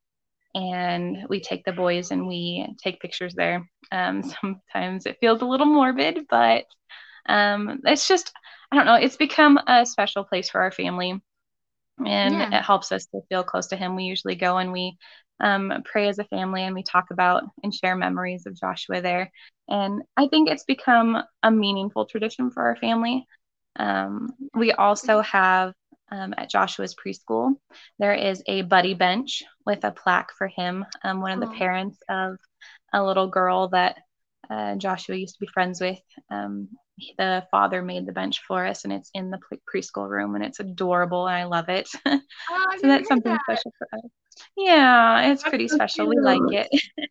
and 0.55 1.17
we 1.29 1.39
take 1.39 1.63
the 1.65 1.71
boys 1.71 2.11
and 2.11 2.27
we 2.27 2.67
take 2.83 3.01
pictures 3.01 3.33
there. 3.35 3.69
Um, 3.91 4.23
sometimes 4.41 5.05
it 5.05 5.17
feels 5.19 5.41
a 5.41 5.45
little 5.45 5.67
morbid, 5.67 6.25
but 6.29 6.65
um, 7.27 7.79
it's 7.85 8.07
just, 8.07 8.31
I 8.71 8.75
don't 8.75 8.85
know, 8.85 8.95
it's 8.95 9.17
become 9.17 9.59
a 9.67 9.85
special 9.85 10.23
place 10.23 10.49
for 10.49 10.61
our 10.61 10.71
family 10.71 11.21
and 12.05 12.35
yeah. 12.35 12.59
it 12.59 12.63
helps 12.63 12.91
us 12.91 13.05
to 13.07 13.21
feel 13.29 13.43
close 13.43 13.67
to 13.67 13.75
him. 13.75 13.95
We 13.95 14.03
usually 14.03 14.35
go 14.35 14.57
and 14.57 14.71
we 14.71 14.97
um, 15.41 15.73
pray 15.85 16.07
as 16.07 16.19
a 16.19 16.23
family 16.25 16.63
and 16.63 16.75
we 16.75 16.83
talk 16.83 17.11
about 17.11 17.43
and 17.63 17.73
share 17.73 17.95
memories 17.95 18.45
of 18.45 18.59
Joshua 18.59 19.01
there. 19.01 19.31
And 19.67 20.03
I 20.17 20.27
think 20.27 20.49
it's 20.49 20.63
become 20.63 21.21
a 21.43 21.51
meaningful 21.51 22.05
tradition 22.05 22.51
for 22.51 22.63
our 22.63 22.75
family. 22.77 23.25
Um, 23.75 24.29
we 24.53 24.71
also 24.71 25.21
have 25.21 25.73
um, 26.11 26.33
at 26.37 26.49
Joshua's 26.49 26.95
preschool, 26.95 27.53
there 27.99 28.13
is 28.13 28.41
a 28.47 28.63
buddy 28.63 28.93
bench 28.93 29.43
with 29.65 29.83
a 29.83 29.91
plaque 29.91 30.31
for 30.37 30.47
him. 30.47 30.85
Um, 31.03 31.21
one 31.21 31.31
of 31.31 31.39
the 31.39 31.55
parents 31.55 31.99
of 32.09 32.37
a 32.93 33.03
little 33.03 33.27
girl 33.27 33.69
that 33.69 33.97
uh, 34.49 34.75
Joshua 34.75 35.15
used 35.15 35.35
to 35.35 35.41
be 35.41 35.51
friends 35.53 35.79
with, 35.79 35.99
um, 36.31 36.69
the 37.17 37.45
father 37.51 37.81
made 37.81 38.05
the 38.05 38.11
bench 38.11 38.41
for 38.47 38.65
us, 38.65 38.83
and 38.83 38.91
it's 38.91 39.09
in 39.13 39.29
the 39.29 39.39
preschool 39.71 40.09
room, 40.09 40.35
and 40.35 40.43
it's 40.43 40.59
adorable, 40.59 41.27
and 41.27 41.37
I 41.37 41.43
love 41.45 41.69
it. 41.69 41.89
Oh, 42.51 42.65
so 42.79 42.87
that's 42.87 43.07
something 43.07 43.31
that. 43.31 43.41
special 43.43 43.73
for 43.77 43.87
us. 43.93 44.11
Yeah, 44.57 45.31
it's 45.31 45.43
that's 45.43 45.49
pretty 45.49 45.67
so 45.67 45.75
special. 45.75 46.05
Cute. 46.05 46.15
We 46.17 46.21
like 46.21 46.41
it. 46.51 46.81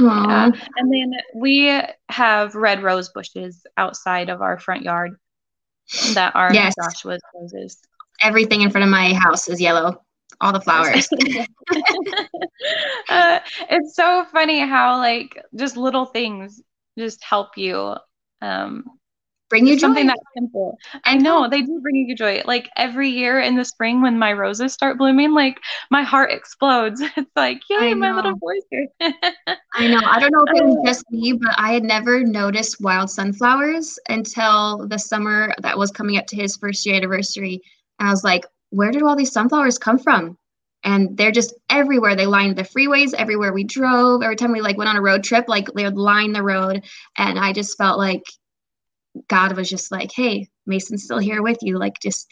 yeah. 0.00 0.50
And 0.76 0.92
then 0.92 1.12
we 1.34 1.80
have 2.08 2.54
red 2.54 2.82
rose 2.82 3.08
bushes 3.10 3.64
outside 3.76 4.28
of 4.28 4.40
our 4.40 4.58
front 4.58 4.82
yard 4.82 5.16
that 6.14 6.34
are 6.34 6.52
yes. 6.52 6.74
Joshua's 6.76 7.20
roses. 7.34 7.78
Everything 8.22 8.62
in 8.62 8.70
front 8.70 8.84
of 8.84 8.90
my 8.90 9.14
house 9.14 9.48
is 9.48 9.60
yellow. 9.60 10.02
All 10.40 10.52
the 10.52 10.60
flowers. 10.60 11.08
uh, 13.08 13.38
it's 13.70 13.94
so 13.94 14.24
funny 14.32 14.60
how 14.60 14.98
like 14.98 15.40
just 15.54 15.76
little 15.76 16.06
things 16.06 16.60
just 16.98 17.22
help 17.22 17.56
you 17.56 17.94
um, 18.40 18.84
bring 19.52 19.66
you 19.66 19.78
something 19.78 20.06
joy. 20.06 20.14
that 20.14 20.18
simple. 20.34 20.78
I 21.04 21.14
know 21.14 21.46
they 21.46 21.60
do 21.60 21.78
bring 21.82 21.94
you 21.96 22.16
joy. 22.16 22.40
Like 22.46 22.70
every 22.78 23.10
year 23.10 23.38
in 23.38 23.54
the 23.54 23.66
spring 23.66 24.00
when 24.00 24.18
my 24.18 24.32
roses 24.32 24.72
start 24.72 24.96
blooming, 24.96 25.34
like 25.34 25.60
my 25.90 26.02
heart 26.02 26.32
explodes. 26.32 27.02
It's 27.14 27.30
like, 27.36 27.60
yay, 27.68 27.92
my 27.92 28.12
little 28.12 28.34
boy's 28.34 28.62
here. 28.70 28.88
I 29.74 29.86
know. 29.86 30.00
I 30.04 30.18
don't 30.18 30.32
know 30.32 30.44
if 30.48 30.58
it 30.58 30.64
was 30.64 30.76
oh. 30.78 30.86
just 30.86 31.04
me, 31.10 31.34
but 31.34 31.54
I 31.58 31.74
had 31.74 31.82
never 31.82 32.24
noticed 32.24 32.80
wild 32.80 33.10
sunflowers 33.10 33.98
until 34.08 34.88
the 34.88 34.98
summer 34.98 35.54
that 35.60 35.76
was 35.76 35.90
coming 35.90 36.16
up 36.16 36.26
to 36.28 36.36
his 36.36 36.56
first 36.56 36.86
year 36.86 36.96
anniversary. 36.96 37.60
And 37.98 38.08
I 38.08 38.10
was 38.10 38.24
like, 38.24 38.46
where 38.70 38.90
did 38.90 39.02
all 39.02 39.14
these 39.14 39.32
sunflowers 39.32 39.78
come 39.78 39.98
from? 39.98 40.38
And 40.84 41.14
they're 41.16 41.30
just 41.30 41.54
everywhere. 41.68 42.16
They 42.16 42.26
lined 42.26 42.56
the 42.56 42.62
freeways 42.62 43.12
everywhere 43.14 43.52
we 43.52 43.64
drove. 43.64 44.22
Every 44.22 44.36
time 44.36 44.52
we 44.52 44.62
like 44.62 44.78
went 44.78 44.88
on 44.88 44.96
a 44.96 45.02
road 45.02 45.22
trip, 45.22 45.44
like 45.46 45.68
they 45.74 45.84
would 45.84 45.98
line 45.98 46.32
the 46.32 46.42
road. 46.42 46.82
And 47.18 47.38
I 47.38 47.52
just 47.52 47.76
felt 47.76 47.98
like 47.98 48.24
God 49.28 49.56
was 49.56 49.68
just 49.68 49.92
like, 49.92 50.10
hey, 50.12 50.48
Mason's 50.66 51.04
still 51.04 51.18
here 51.18 51.42
with 51.42 51.58
you. 51.62 51.78
Like, 51.78 51.98
just 52.00 52.30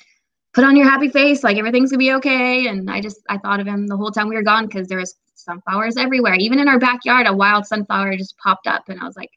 put 0.53 0.65
on 0.65 0.77
your 0.77 0.89
happy 0.89 1.09
face. 1.09 1.45
Like, 1.45 1.57
everything's 1.57 1.91
gonna 1.91 1.99
be 1.99 2.13
okay. 2.15 2.67
And 2.67 2.91
I 2.91 3.01
just, 3.01 3.21
I 3.29 3.39
thought 3.39 3.61
of 3.61 3.67
him 3.67 3.87
the 3.87 3.97
whole 3.97 4.11
time 4.11 4.29
we 4.29 4.37
were 4.37 4.43
gone 4.43 4.67
because 4.67 4.89
there 4.89 4.99
was 4.99 5.15
sunflowers 5.35 5.97
everywhere. 5.97 6.35
Even 6.35 6.59
in 6.59 6.69
our 6.69 6.79
backyard, 6.79 7.27
a 7.27 7.35
wild 7.35 7.67
sunflower 7.67 8.17
just 8.17 8.37
popped 8.39 8.67
up. 8.67 8.89
And 8.89 9.01
I 9.01 9.05
was 9.05 9.17
like, 9.17 9.31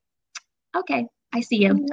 okay, 0.75 1.05
I 1.33 1.41
see 1.41 1.63
you. 1.63 1.73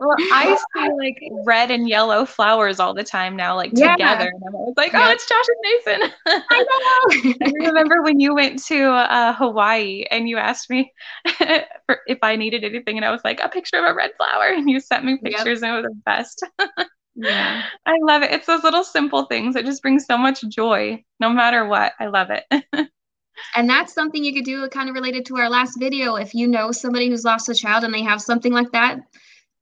well, 0.00 0.16
I 0.32 0.58
see 0.74 0.88
like 0.98 1.18
red 1.44 1.70
and 1.70 1.88
yellow 1.88 2.24
flowers 2.24 2.80
all 2.80 2.92
the 2.92 3.04
time 3.04 3.36
now, 3.36 3.54
like 3.54 3.70
yeah. 3.74 3.92
together. 3.92 4.32
And 4.34 4.42
I 4.44 4.50
was 4.50 4.74
like, 4.76 4.92
oh, 4.94 5.10
it's 5.10 5.28
Josh 5.28 5.44
and 5.48 6.02
Mason. 6.02 6.12
I 6.50 7.34
know. 7.40 7.46
I 7.46 7.68
remember 7.68 8.02
when 8.02 8.18
you 8.18 8.34
went 8.34 8.62
to 8.64 8.90
uh, 8.90 9.32
Hawaii 9.34 10.04
and 10.10 10.28
you 10.28 10.38
asked 10.38 10.70
me 10.70 10.92
if 11.24 12.18
I 12.22 12.34
needed 12.34 12.64
anything, 12.64 12.96
and 12.96 13.04
I 13.04 13.12
was 13.12 13.20
like, 13.24 13.40
a 13.40 13.48
picture 13.48 13.78
of 13.78 13.84
a 13.84 13.94
red 13.94 14.10
flower, 14.16 14.46
and 14.48 14.68
you 14.68 14.80
sent 14.80 15.04
me 15.04 15.18
pictures, 15.22 15.62
yep. 15.62 15.70
and 15.70 15.72
it 15.72 15.82
was 15.82 15.84
the 15.84 16.02
best. 16.04 16.44
yeah, 17.14 17.62
I 17.86 17.96
love 18.02 18.22
it. 18.22 18.32
It's 18.32 18.46
those 18.46 18.64
little 18.64 18.84
simple 18.84 19.26
things 19.26 19.54
that 19.54 19.64
just 19.64 19.82
bring 19.82 20.00
so 20.00 20.18
much 20.18 20.42
joy, 20.48 21.04
no 21.20 21.30
matter 21.30 21.66
what. 21.66 21.92
I 22.00 22.06
love 22.06 22.30
it. 22.30 22.90
And 23.54 23.68
that's 23.68 23.92
something 23.92 24.24
you 24.24 24.34
could 24.34 24.44
do 24.44 24.68
kind 24.68 24.88
of 24.88 24.94
related 24.94 25.26
to 25.26 25.36
our 25.38 25.48
last 25.48 25.78
video. 25.78 26.16
If 26.16 26.34
you 26.34 26.46
know 26.46 26.72
somebody 26.72 27.08
who's 27.08 27.24
lost 27.24 27.48
a 27.48 27.54
child 27.54 27.84
and 27.84 27.92
they 27.92 28.02
have 28.02 28.20
something 28.20 28.52
like 28.52 28.72
that, 28.72 29.00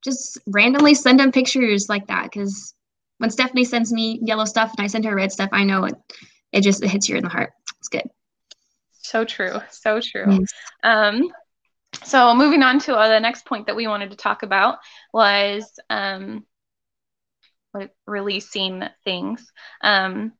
just 0.03 0.37
randomly 0.47 0.93
send 0.93 1.19
them 1.19 1.31
pictures 1.31 1.89
like 1.89 2.07
that. 2.07 2.23
Because 2.23 2.73
when 3.17 3.29
Stephanie 3.29 3.65
sends 3.65 3.91
me 3.91 4.19
yellow 4.23 4.45
stuff 4.45 4.73
and 4.77 4.83
I 4.83 4.87
send 4.87 5.05
her 5.05 5.15
red 5.15 5.31
stuff, 5.31 5.49
I 5.51 5.63
know 5.63 5.85
it, 5.85 5.95
it 6.51 6.61
just 6.61 6.83
it 6.83 6.89
hits 6.89 7.09
you 7.09 7.15
in 7.17 7.23
the 7.23 7.29
heart. 7.29 7.51
It's 7.79 7.89
good. 7.89 8.09
So 8.91 9.25
true. 9.25 9.59
So 9.71 10.01
true. 10.01 10.39
Yes. 10.39 10.53
Um, 10.83 11.31
so 12.03 12.35
moving 12.35 12.63
on 12.63 12.79
to 12.81 12.95
uh, 12.95 13.07
the 13.07 13.19
next 13.19 13.45
point 13.45 13.67
that 13.67 13.75
we 13.75 13.87
wanted 13.87 14.11
to 14.11 14.17
talk 14.17 14.43
about 14.43 14.79
was 15.13 15.79
um, 15.89 16.45
releasing 18.05 18.83
things 19.03 19.51
um, 19.81 20.33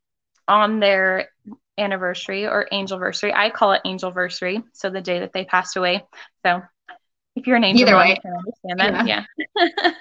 on 0.47 0.79
their 0.79 1.29
anniversary 1.77 2.47
or 2.47 2.67
angelversary. 2.71 3.33
I 3.33 3.49
call 3.49 3.73
it 3.73 3.81
angelversary, 3.85 4.63
so 4.73 4.89
the 4.89 5.01
day 5.01 5.19
that 5.19 5.33
they 5.33 5.45
passed 5.45 5.77
away. 5.77 6.03
So 6.45 6.61
if 7.35 7.45
you're 7.45 7.55
an 7.55 7.63
angel, 7.63 7.87
Either 7.87 7.97
way. 7.97 8.09
you 8.09 8.15
can 8.21 8.33
understand 8.33 8.79
that. 8.79 9.07
Yeah. 9.07 9.23
yeah. 9.55 9.91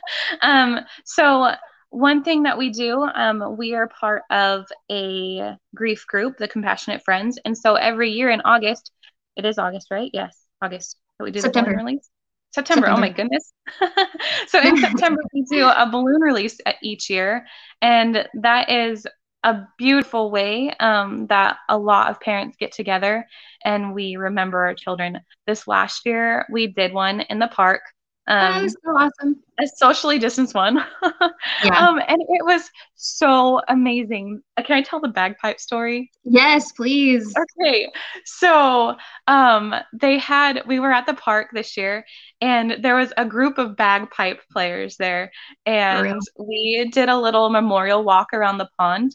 um, 0.43 0.81
so 1.05 1.53
one 1.91 2.25
thing 2.25 2.45
that 2.45 2.59
we 2.59 2.71
do, 2.71 3.03
um, 3.03 3.57
we 3.57 3.75
are 3.75 3.89
part 3.89 4.23
of 4.31 4.67
a 4.91 5.57
grief 5.75 6.07
group, 6.07 6.39
the 6.39 6.49
Compassionate 6.49 7.03
Friends, 7.05 7.39
and 7.45 7.57
so 7.57 7.75
every 7.75 8.11
year 8.11 8.31
in 8.31 8.41
August, 8.43 8.91
it 9.37 9.45
is 9.45 9.59
August, 9.59 9.89
right? 9.91 10.11
Yes, 10.13 10.37
August. 10.63 10.97
That 11.19 11.25
we 11.25 11.31
do 11.31 11.41
September. 11.41 11.71
the 11.71 11.77
release. 11.77 12.09
September. 12.55 12.87
September. 12.87 12.99
Oh 12.99 13.01
my 13.01 13.11
goodness. 13.11 13.53
so 14.49 14.61
in 14.61 14.79
September 14.79 15.21
we 15.35 15.43
do 15.43 15.67
a 15.67 15.89
balloon 15.91 16.21
release 16.23 16.59
each 16.83 17.11
year, 17.11 17.47
and 17.83 18.27
that 18.41 18.71
is 18.71 19.07
a 19.47 19.69
beautiful 19.79 20.33
way 20.33 20.73
um, 20.81 21.29
that 21.29 21.59
a 21.69 21.79
lot 21.79 22.11
of 22.11 22.21
parents 22.21 22.57
get 22.59 22.73
together 22.73 23.25
and 23.65 23.95
we 23.95 24.17
remember 24.17 24.59
our 24.65 24.75
children. 24.75 25.21
This 25.47 25.69
last 25.69 26.05
year, 26.05 26.45
we 26.51 26.67
did 26.67 26.93
one 26.93 27.21
in 27.21 27.39
the 27.39 27.47
park. 27.47 27.83
Um, 28.29 28.55
that 28.55 28.63
was 28.65 28.77
so 28.85 28.91
awesome. 28.91 29.37
A 29.61 29.69
socially 29.69 30.19
distanced 30.19 30.53
one. 30.53 30.85
yeah. 31.65 31.89
Um, 31.89 32.01
and 32.09 32.21
it 32.21 32.45
was 32.45 32.69
so 32.97 33.61
amazing. 33.69 34.43
Uh, 34.57 34.65
can 34.65 34.77
I 34.77 34.83
tell 34.83 35.01
the 35.01 35.09
bagpipe 35.09 35.61
story? 35.61 36.11
Yes, 36.25 36.73
please. 36.73 37.33
Okay. 37.61 37.89
So 38.25 38.97
um, 39.29 39.77
they 39.93 40.19
had, 40.19 40.63
we 40.67 40.81
were 40.81 40.91
at 40.91 41.07
the 41.07 41.15
park 41.15 41.51
this 41.53 41.77
year, 41.77 42.05
and 42.41 42.79
there 42.83 42.97
was 42.97 43.13
a 43.17 43.25
group 43.25 43.59
of 43.59 43.77
bagpipe 43.77 44.41
players 44.51 44.97
there. 44.97 45.31
And 45.65 46.21
we 46.37 46.91
did 46.93 47.09
a 47.09 47.17
little 47.17 47.49
memorial 47.49 48.03
walk 48.03 48.31
around 48.33 48.59
the 48.59 48.69
pond. 48.77 49.15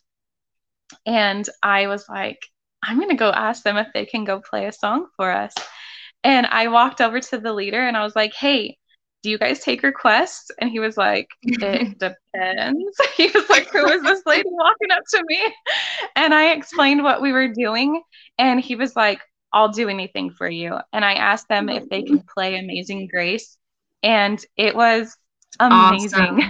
And 1.06 1.48
I 1.64 1.88
was 1.88 2.06
like, 2.10 2.40
I'm 2.84 2.98
going 2.98 3.10
to 3.10 3.16
go 3.16 3.30
ask 3.30 3.64
them 3.64 3.78
if 3.78 3.88
they 3.94 4.06
can 4.06 4.24
go 4.24 4.42
play 4.42 4.66
a 4.66 4.72
song 4.72 5.08
for 5.16 5.32
us. 5.32 5.54
And 6.24 6.46
I 6.48 6.68
walked 6.68 7.02
over 7.02 7.20
to 7.20 7.38
the 7.38 7.54
leader 7.54 7.82
and 7.82 7.98
I 7.98 8.04
was 8.04 8.16
like, 8.16 8.34
hey, 8.34 8.78
do 9.24 9.30
you 9.30 9.38
guys 9.38 9.60
take 9.60 9.84
requests? 9.84 10.50
And 10.60 10.70
he 10.70 10.80
was 10.80 10.98
like, 10.98 11.28
it 11.44 11.98
depends. 12.00 12.98
he 13.18 13.28
was 13.28 13.50
like, 13.50 13.70
who 13.70 13.88
is 13.88 14.04
this 14.04 14.24
lady 14.26 14.50
walking 14.50 14.92
up 14.92 15.04
to 15.12 15.24
me? 15.28 15.54
And 16.16 16.34
I 16.34 16.52
explained 16.52 17.04
what 17.04 17.22
we 17.22 17.32
were 17.32 17.48
doing. 17.48 18.02
And 18.38 18.60
he 18.60 18.76
was 18.76 18.96
like, 18.96 19.22
I'll 19.54 19.70
do 19.70 19.90
anything 19.90 20.32
for 20.32 20.50
you. 20.50 20.78
And 20.94 21.04
I 21.04 21.14
asked 21.14 21.50
them 21.50 21.70
if 21.70 21.88
they 21.90 22.04
could 22.04 22.26
play 22.26 22.58
Amazing 22.58 23.08
Grace. 23.12 23.58
And 24.02 24.44
it 24.58 24.76
was 24.76 25.16
amazing. 25.60 26.22
Awesome. 26.22 26.50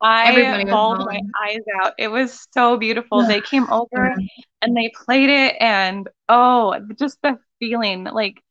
I 0.00 0.30
Everybody 0.30 0.64
bawled 0.64 1.06
my 1.06 1.20
eyes 1.42 1.62
out. 1.82 1.94
It 1.98 2.08
was 2.08 2.46
so 2.52 2.76
beautiful. 2.76 3.26
they 3.26 3.40
came 3.50 3.70
over 3.70 3.86
mm-hmm. 3.96 4.24
and 4.60 4.76
they 4.76 4.92
played 5.04 5.30
it, 5.30 5.56
and 5.60 6.08
oh, 6.28 6.78
just 6.98 7.18
the 7.22 7.38
feeling 7.58 8.04
like 8.04 8.42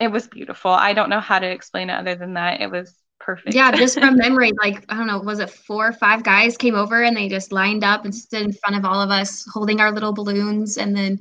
it 0.00 0.08
was 0.08 0.28
beautiful. 0.28 0.70
I 0.70 0.92
don't 0.92 1.10
know 1.10 1.20
how 1.20 1.38
to 1.38 1.46
explain 1.50 1.90
it 1.90 1.94
other 1.94 2.14
than 2.14 2.34
that. 2.34 2.60
It 2.60 2.70
was 2.70 2.94
perfect. 3.18 3.54
Yeah, 3.54 3.72
just 3.72 3.98
from 3.98 4.16
memory, 4.18 4.52
like 4.62 4.84
I 4.88 4.96
don't 4.96 5.06
know, 5.06 5.18
was 5.18 5.40
it 5.40 5.50
four 5.50 5.88
or 5.88 5.92
five 5.92 6.22
guys 6.22 6.56
came 6.56 6.74
over 6.74 7.02
and 7.02 7.16
they 7.16 7.28
just 7.28 7.52
lined 7.52 7.84
up 7.84 8.04
and 8.04 8.14
stood 8.14 8.42
in 8.42 8.52
front 8.52 8.76
of 8.76 8.84
all 8.84 9.00
of 9.00 9.10
us 9.10 9.46
holding 9.52 9.80
our 9.80 9.92
little 9.92 10.12
balloons, 10.12 10.78
and 10.78 10.96
then 10.96 11.18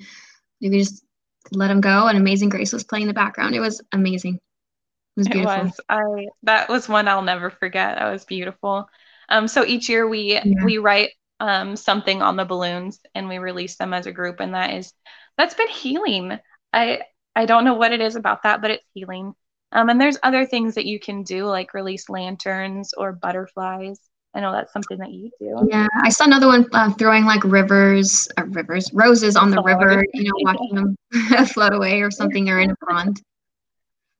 we 0.61 0.69
just 0.69 1.03
let 1.51 1.67
them 1.69 1.81
go. 1.81 2.07
And 2.07 2.17
Amazing 2.17 2.49
Grace 2.49 2.73
was 2.73 2.83
playing 2.83 3.03
in 3.03 3.07
the 3.07 3.13
background. 3.13 3.55
It 3.55 3.59
was 3.59 3.81
amazing 3.91 4.39
was 5.17 5.27
beautiful. 5.27 5.55
It 5.55 5.63
was. 5.63 5.79
I 5.89 6.27
that 6.43 6.69
was 6.69 6.87
one 6.87 7.07
I'll 7.07 7.21
never 7.21 7.49
forget. 7.49 7.97
That 7.97 8.11
was 8.11 8.25
beautiful. 8.25 8.89
Um, 9.29 9.47
so 9.47 9.65
each 9.65 9.89
year 9.89 10.07
we 10.07 10.33
yeah. 10.33 10.63
we 10.63 10.77
write 10.77 11.11
um, 11.39 11.75
something 11.75 12.21
on 12.21 12.35
the 12.35 12.45
balloons 12.45 12.99
and 13.13 13.27
we 13.27 13.37
release 13.37 13.75
them 13.75 13.93
as 13.93 14.05
a 14.05 14.11
group, 14.11 14.39
and 14.39 14.53
that 14.53 14.73
is 14.73 14.93
that's 15.37 15.55
been 15.55 15.67
healing. 15.67 16.39
I 16.71 17.01
I 17.35 17.45
don't 17.45 17.65
know 17.65 17.75
what 17.75 17.91
it 17.91 18.01
is 18.01 18.15
about 18.15 18.43
that, 18.43 18.61
but 18.61 18.71
it's 18.71 18.85
healing. 18.93 19.33
Um, 19.73 19.89
and 19.89 19.99
there's 19.99 20.17
other 20.23 20.45
things 20.45 20.75
that 20.75 20.85
you 20.85 20.99
can 20.99 21.23
do, 21.23 21.45
like 21.45 21.73
release 21.73 22.09
lanterns 22.09 22.93
or 22.93 23.11
butterflies. 23.11 23.99
I 24.33 24.39
know 24.39 24.51
that's 24.51 24.71
something 24.71 24.97
that 24.99 25.11
you 25.11 25.31
do. 25.39 25.67
Yeah, 25.69 25.87
I 26.03 26.09
saw 26.09 26.25
another 26.25 26.47
one 26.47 26.67
uh, 26.71 26.91
throwing 26.93 27.25
like 27.25 27.43
rivers, 27.43 28.27
uh, 28.37 28.45
rivers, 28.45 28.91
roses 28.93 29.35
on 29.35 29.49
the 29.49 29.61
river. 29.63 30.05
You 30.13 30.25
know, 30.25 30.33
watching 30.41 30.75
them 30.75 30.95
float 31.47 31.73
away 31.73 32.01
or 32.01 32.11
something, 32.11 32.49
or 32.49 32.59
in 32.59 32.71
a 32.71 32.75
pond. 32.85 33.21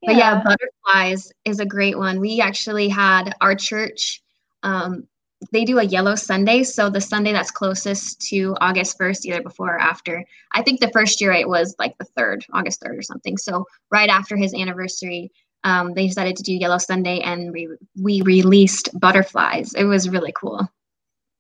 But 0.06 0.16
yeah, 0.16 0.42
butterflies 0.44 1.32
is 1.44 1.60
a 1.60 1.66
great 1.66 1.98
one. 1.98 2.20
We 2.20 2.40
actually 2.40 2.88
had 2.88 3.36
our 3.42 3.56
church, 3.56 4.22
um, 4.64 5.08
they 5.52 5.66
do 5.66 5.80
a 5.80 5.84
yellow 5.84 6.16
Sunday. 6.16 6.64
So 6.64 6.90
the 6.90 7.02
Sunday 7.02 7.32
that's 7.32 7.52
closest 7.52 8.22
to 8.30 8.56
August 8.62 8.98
1st, 9.00 9.26
either 9.26 9.42
before 9.42 9.76
or 9.76 9.80
after. 9.80 10.24
I 10.54 10.62
think 10.62 10.80
the 10.80 10.92
first 10.92 11.22
year 11.22 11.32
it 11.32 11.48
was 11.48 11.76
like 11.80 11.98
the 11.98 12.08
3rd, 12.18 12.44
August 12.54 12.82
3rd 12.82 12.98
or 12.98 13.02
something. 13.02 13.38
So 13.38 13.66
right 13.92 14.10
after 14.10 14.36
his 14.36 14.54
anniversary, 14.54 15.32
um, 15.64 15.94
they 15.94 16.08
decided 16.08 16.38
to 16.38 16.44
do 16.44 16.54
Yellow 16.54 16.78
Sunday 16.78 17.20
and 17.22 17.52
we, 17.52 17.70
we 18.00 18.22
released 18.22 18.90
butterflies. 19.00 19.74
It 19.74 19.84
was 19.84 20.10
really 20.10 20.34
cool. 20.36 20.68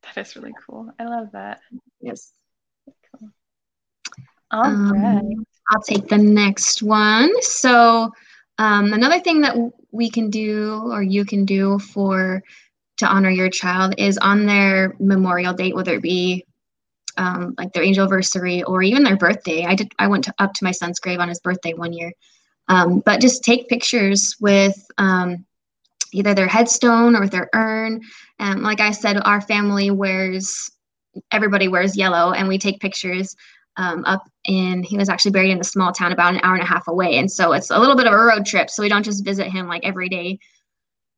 That 0.03 0.17
is 0.17 0.35
really 0.35 0.53
cool. 0.65 0.91
I 0.99 1.05
love 1.05 1.31
that. 1.33 1.61
Yes. 2.01 2.31
Cool. 3.19 3.29
All 4.51 4.65
um, 4.65 5.03
right. 5.03 5.47
I'll 5.69 5.81
take 5.81 6.07
the 6.07 6.17
next 6.17 6.81
one. 6.81 7.31
So 7.41 8.11
um, 8.57 8.93
another 8.93 9.19
thing 9.19 9.41
that 9.41 9.55
we 9.91 10.09
can 10.09 10.29
do 10.29 10.89
or 10.91 11.01
you 11.01 11.25
can 11.25 11.45
do 11.45 11.79
for 11.79 12.43
to 12.97 13.05
honor 13.05 13.29
your 13.29 13.49
child 13.49 13.93
is 13.97 14.17
on 14.17 14.45
their 14.45 14.95
memorial 14.99 15.53
date, 15.53 15.75
whether 15.75 15.93
it 15.93 16.01
be 16.01 16.43
um, 17.17 17.53
like 17.57 17.73
their 17.73 17.83
angel 17.83 18.03
anniversary 18.03 18.63
or 18.63 18.81
even 18.81 19.03
their 19.03 19.17
birthday. 19.17 19.65
I 19.65 19.75
did. 19.75 19.91
I 19.99 20.07
went 20.07 20.23
to, 20.25 20.33
up 20.39 20.53
to 20.53 20.63
my 20.63 20.71
son's 20.71 20.99
grave 20.99 21.19
on 21.19 21.29
his 21.29 21.39
birthday 21.39 21.73
one 21.73 21.93
year, 21.93 22.11
um, 22.67 22.99
but 23.05 23.21
just 23.21 23.43
take 23.43 23.69
pictures 23.69 24.35
with 24.39 24.75
um, 24.97 25.45
either 26.13 26.33
their 26.33 26.47
headstone 26.47 27.15
or 27.15 27.27
their 27.27 27.49
urn. 27.53 28.01
And 28.39 28.61
like 28.61 28.79
I 28.79 28.91
said, 28.91 29.17
our 29.17 29.41
family 29.41 29.91
wears 29.91 30.69
everybody 31.31 31.67
wears 31.67 31.97
yellow, 31.97 32.33
and 32.33 32.47
we 32.47 32.57
take 32.57 32.79
pictures 32.79 33.35
um, 33.77 34.03
up 34.05 34.23
in 34.47 34.81
he 34.83 34.97
was 34.97 35.09
actually 35.09 35.31
buried 35.31 35.51
in 35.51 35.59
a 35.59 35.63
small 35.63 35.91
town 35.91 36.11
about 36.11 36.33
an 36.33 36.39
hour 36.43 36.55
and 36.55 36.63
a 36.63 36.65
half 36.65 36.87
away 36.87 37.17
and 37.17 37.29
so 37.31 37.53
it's 37.53 37.69
a 37.69 37.77
little 37.79 37.95
bit 37.95 38.07
of 38.07 38.13
a 38.13 38.17
road 38.17 38.45
trip 38.45 38.69
so 38.69 38.81
we 38.81 38.89
don't 38.89 39.03
just 39.03 39.23
visit 39.25 39.47
him 39.47 39.67
like 39.67 39.83
every 39.85 40.09
day 40.09 40.39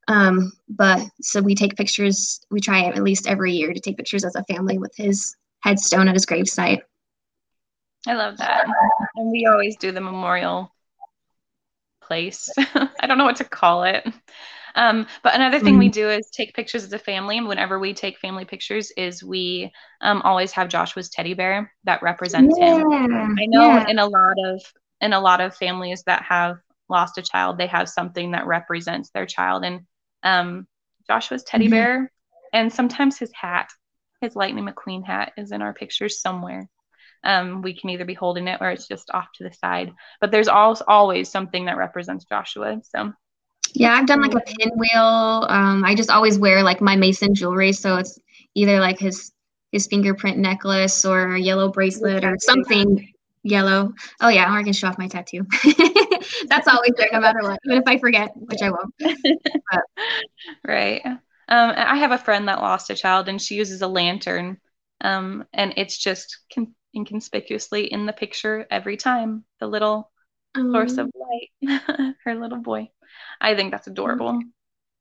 Um, 0.08 0.52
but 0.68 1.02
so 1.22 1.40
we 1.42 1.54
take 1.54 1.76
pictures. 1.76 2.42
We 2.50 2.60
try 2.60 2.86
at 2.86 3.04
least 3.04 3.28
every 3.28 3.54
year 3.54 3.74
to 3.74 3.80
take 3.80 3.98
pictures 3.98 4.26
as 4.26 4.36
a 4.36 4.44
family 4.46 4.80
with 4.80 4.92
his 4.98 5.36
headstone 5.62 6.08
at 6.08 6.16
his 6.16 6.26
gravesite. 6.26 6.82
I 8.08 8.14
love 8.16 8.38
that. 8.38 8.66
And 9.16 9.32
we 9.32 9.46
always 9.46 9.78
do 9.78 9.92
the 9.92 10.02
memorial 10.02 10.74
place. 12.02 12.50
I 12.58 13.06
don't 13.06 13.20
know 13.20 13.26
what 13.26 13.36
to 13.38 13.44
call 13.44 13.84
it. 13.84 14.04
Um, 14.76 15.08
but 15.24 15.36
another 15.36 15.60
thing 15.60 15.76
mm. 15.76 15.80
we 15.80 15.90
do 15.90 16.10
is 16.10 16.30
take 16.32 16.54
pictures 16.54 16.84
as 16.84 16.94
a 16.94 17.00
family. 17.00 17.38
And 17.38 17.48
whenever 17.48 17.80
we 17.80 17.94
take 17.94 18.20
family 18.20 18.46
pictures, 18.46 18.92
is 18.98 19.24
we 19.24 19.72
um, 20.02 20.22
always 20.24 20.52
have 20.52 20.70
Joshua's 20.70 21.10
teddy 21.10 21.34
bear 21.34 21.72
that 21.84 22.02
represents 22.02 22.56
yeah. 22.58 22.78
him. 22.78 23.38
I 23.40 23.46
know 23.48 23.68
yeah. 23.68 23.90
in 23.90 24.00
a 24.00 24.08
lot 24.08 24.36
of 24.46 24.62
in 25.02 25.14
a 25.14 25.20
lot 25.20 25.42
of 25.42 25.56
families 25.56 26.04
that 26.06 26.24
have 26.24 26.58
lost 26.90 27.18
a 27.18 27.22
child, 27.22 27.58
they 27.58 27.68
have 27.68 27.88
something 27.88 28.32
that 28.32 28.48
represents 28.48 29.12
their 29.12 29.26
child. 29.26 29.64
And 29.64 29.82
um, 30.24 30.68
Joshua's 31.08 31.44
teddy 31.44 31.66
mm-hmm. 31.66 31.72
bear, 31.72 32.12
and 32.52 32.74
sometimes 32.74 33.18
his 33.18 33.32
hat, 33.34 33.70
his 34.22 34.36
Lightning 34.36 34.68
McQueen 34.68 35.06
hat, 35.06 35.34
is 35.38 35.52
in 35.52 35.62
our 35.62 35.74
pictures 35.74 36.22
somewhere. 36.22 36.68
Um, 37.24 37.62
we 37.62 37.78
can 37.78 37.90
either 37.90 38.06
be 38.06 38.14
holding 38.14 38.48
it 38.48 38.60
or 38.62 38.70
it's 38.72 38.88
just 38.88 39.12
off 39.12 39.28
to 39.36 39.44
the 39.44 39.54
side. 39.54 39.94
But 40.22 40.32
there's 40.32 40.48
always 40.48 40.82
always 40.88 41.30
something 41.30 41.66
that 41.66 41.78
represents 41.78 42.26
Joshua. 42.26 42.80
So 42.84 43.14
yeah, 43.74 43.94
I've 43.94 44.06
done 44.08 44.22
like 44.22 44.34
a 44.34 44.42
pinwheel. 44.42 45.46
Um, 45.50 45.84
I 45.86 45.96
just 45.96 46.10
always 46.10 46.38
wear 46.38 46.64
like 46.64 46.82
my 46.82 46.96
Mason 46.96 47.34
jewelry, 47.34 47.72
so 47.74 47.98
it's 47.98 48.20
either 48.56 48.80
like 48.80 49.00
his 49.00 49.32
his 49.72 49.88
fingerprint 49.88 50.38
necklace 50.38 51.06
or 51.06 51.36
a 51.36 51.40
yellow 51.40 51.70
bracelet 51.70 52.24
or 52.24 52.36
something 52.40 53.08
yellow. 53.44 53.94
Oh 54.22 54.30
yeah, 54.30 54.54
or 54.54 54.58
I 54.58 54.64
can 54.64 54.74
show 54.74 54.88
off 54.88 54.98
my 54.98 55.08
tattoo. 55.08 55.46
That's 56.48 56.68
always 56.68 56.92
there, 56.98 57.10
no 57.12 57.20
matter 57.20 57.42
what, 57.42 57.60
even 57.66 57.78
if 57.78 57.88
I 57.88 57.98
forget, 57.98 58.32
which 58.36 58.62
I 58.62 58.70
won't. 58.70 58.94
But. 59.00 59.82
Right. 60.66 61.06
Um, 61.06 61.20
I 61.76 61.98
have 61.98 62.12
a 62.12 62.18
friend 62.18 62.48
that 62.48 62.62
lost 62.62 62.90
a 62.90 62.96
child, 62.96 63.28
and 63.28 63.42
she 63.42 63.56
uses 63.56 63.82
a 63.82 63.88
lantern, 63.88 64.58
um, 65.02 65.46
and 65.54 65.74
it's 65.78 65.98
just 65.98 66.38
con- 66.54 66.76
inconspicuously 66.96 67.92
in 67.92 68.06
the 68.06 68.14
picture 68.14 68.68
every 68.70 68.98
time. 68.98 69.44
The 69.60 69.68
little 69.68 70.12
um, 70.60 70.72
source 70.72 70.98
of 70.98 71.10
light, 71.16 71.82
her 72.24 72.36
little 72.36 72.60
boy. 72.60 72.90
I 73.42 73.56
think 73.56 73.72
that's 73.72 73.88
adorable. 73.88 74.40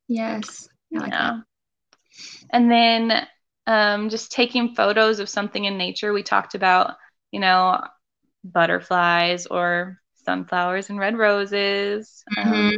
Yes. 0.07 0.69
Like 0.91 1.11
yeah. 1.11 1.11
That. 1.11 1.45
And 2.51 2.71
then 2.71 3.27
um, 3.67 4.09
just 4.09 4.33
taking 4.33 4.75
photos 4.75 5.21
of 5.21 5.29
something 5.29 5.65
in 5.65 5.77
nature. 5.77 6.13
We 6.13 6.23
talked 6.23 6.55
about, 6.55 6.97
you 7.31 7.41
know, 7.41 7.83
butterflies 8.43 9.47
or 9.47 10.01
sunflowers 10.25 10.91
and 10.91 10.99
red 10.99 11.17
roses. 11.17 12.25
Um, 12.37 12.45
mm-hmm. 12.45 12.55
Um, 12.55 12.77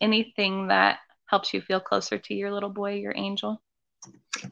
anything 0.00 0.68
that 0.68 0.98
helps 1.26 1.52
you 1.52 1.60
feel 1.60 1.80
closer 1.80 2.18
to 2.18 2.34
your 2.34 2.52
little 2.52 2.70
boy, 2.70 2.94
your 2.94 3.12
angel. 3.16 3.60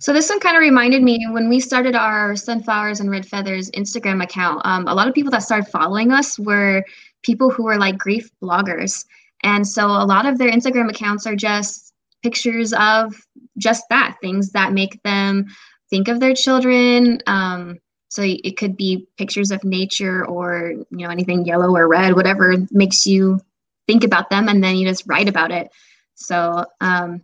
So 0.00 0.12
this 0.12 0.28
one 0.28 0.40
kind 0.40 0.56
of 0.56 0.60
reminded 0.60 1.02
me 1.02 1.26
when 1.30 1.48
we 1.48 1.60
started 1.60 1.94
our 1.94 2.34
Sunflowers 2.34 3.00
and 3.00 3.10
Red 3.10 3.26
Feathers 3.26 3.70
Instagram 3.70 4.22
account. 4.22 4.60
Um, 4.64 4.88
a 4.88 4.94
lot 4.94 5.08
of 5.08 5.14
people 5.14 5.30
that 5.30 5.42
started 5.42 5.70
following 5.70 6.12
us 6.12 6.38
were 6.38 6.84
people 7.26 7.50
who 7.50 7.66
are 7.66 7.76
like 7.76 7.98
grief 7.98 8.30
bloggers, 8.40 9.04
and 9.42 9.66
so 9.66 9.86
a 9.86 10.06
lot 10.06 10.24
of 10.24 10.38
their 10.38 10.50
Instagram 10.50 10.88
accounts 10.88 11.26
are 11.26 11.36
just 11.36 11.92
pictures 12.22 12.72
of 12.72 13.14
just 13.58 13.84
that 13.90 14.16
things 14.20 14.52
that 14.52 14.72
make 14.72 15.02
them 15.02 15.46
think 15.90 16.08
of 16.08 16.20
their 16.20 16.34
children. 16.34 17.20
Um, 17.26 17.78
so 18.08 18.22
it 18.24 18.56
could 18.56 18.76
be 18.76 19.06
pictures 19.18 19.50
of 19.50 19.62
nature 19.64 20.24
or 20.24 20.70
you 20.70 20.86
know 20.90 21.10
anything 21.10 21.44
yellow 21.44 21.74
or 21.76 21.88
red, 21.88 22.14
whatever 22.14 22.54
makes 22.70 23.06
you 23.06 23.40
think 23.86 24.04
about 24.04 24.30
them, 24.30 24.48
and 24.48 24.62
then 24.62 24.76
you 24.76 24.88
just 24.88 25.04
write 25.06 25.28
about 25.28 25.50
it. 25.50 25.68
So 26.14 26.64
um, 26.80 27.22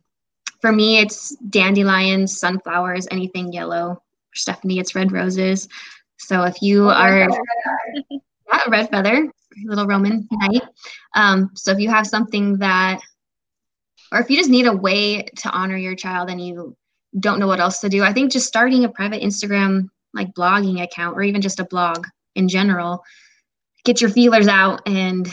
for 0.60 0.72
me, 0.72 0.98
it's 0.98 1.34
dandelions, 1.48 2.38
sunflowers, 2.38 3.08
anything 3.10 3.52
yellow. 3.52 4.02
For 4.30 4.36
Stephanie, 4.36 4.78
it's 4.78 4.94
red 4.94 5.12
roses. 5.12 5.68
So 6.18 6.42
if 6.44 6.60
you 6.62 6.90
oh, 6.90 7.28
are 8.52 8.60
yeah, 8.66 8.70
red 8.70 8.90
feather, 8.90 9.30
little 9.64 9.86
Roman 9.86 10.28
knight. 10.30 10.62
Um, 11.14 11.50
so 11.54 11.72
if 11.72 11.78
you 11.78 11.88
have 11.88 12.06
something 12.06 12.58
that, 12.58 13.00
or 14.12 14.20
if 14.20 14.30
you 14.30 14.36
just 14.36 14.50
need 14.50 14.66
a 14.66 14.76
way 14.76 15.22
to 15.22 15.50
honor 15.50 15.76
your 15.76 15.94
child 15.94 16.30
and 16.30 16.44
you 16.44 16.76
don't 17.18 17.38
know 17.38 17.46
what 17.46 17.60
else 17.60 17.80
to 17.80 17.88
do, 17.88 18.02
I 18.02 18.12
think 18.12 18.32
just 18.32 18.46
starting 18.46 18.84
a 18.84 18.88
private 18.88 19.22
Instagram 19.22 19.88
like 20.14 20.34
blogging 20.34 20.82
account 20.82 21.16
or 21.16 21.22
even 21.22 21.40
just 21.40 21.60
a 21.60 21.64
blog 21.64 22.06
in 22.34 22.48
general, 22.48 23.02
get 23.84 24.00
your 24.00 24.10
feelers 24.10 24.48
out 24.48 24.82
and 24.86 25.28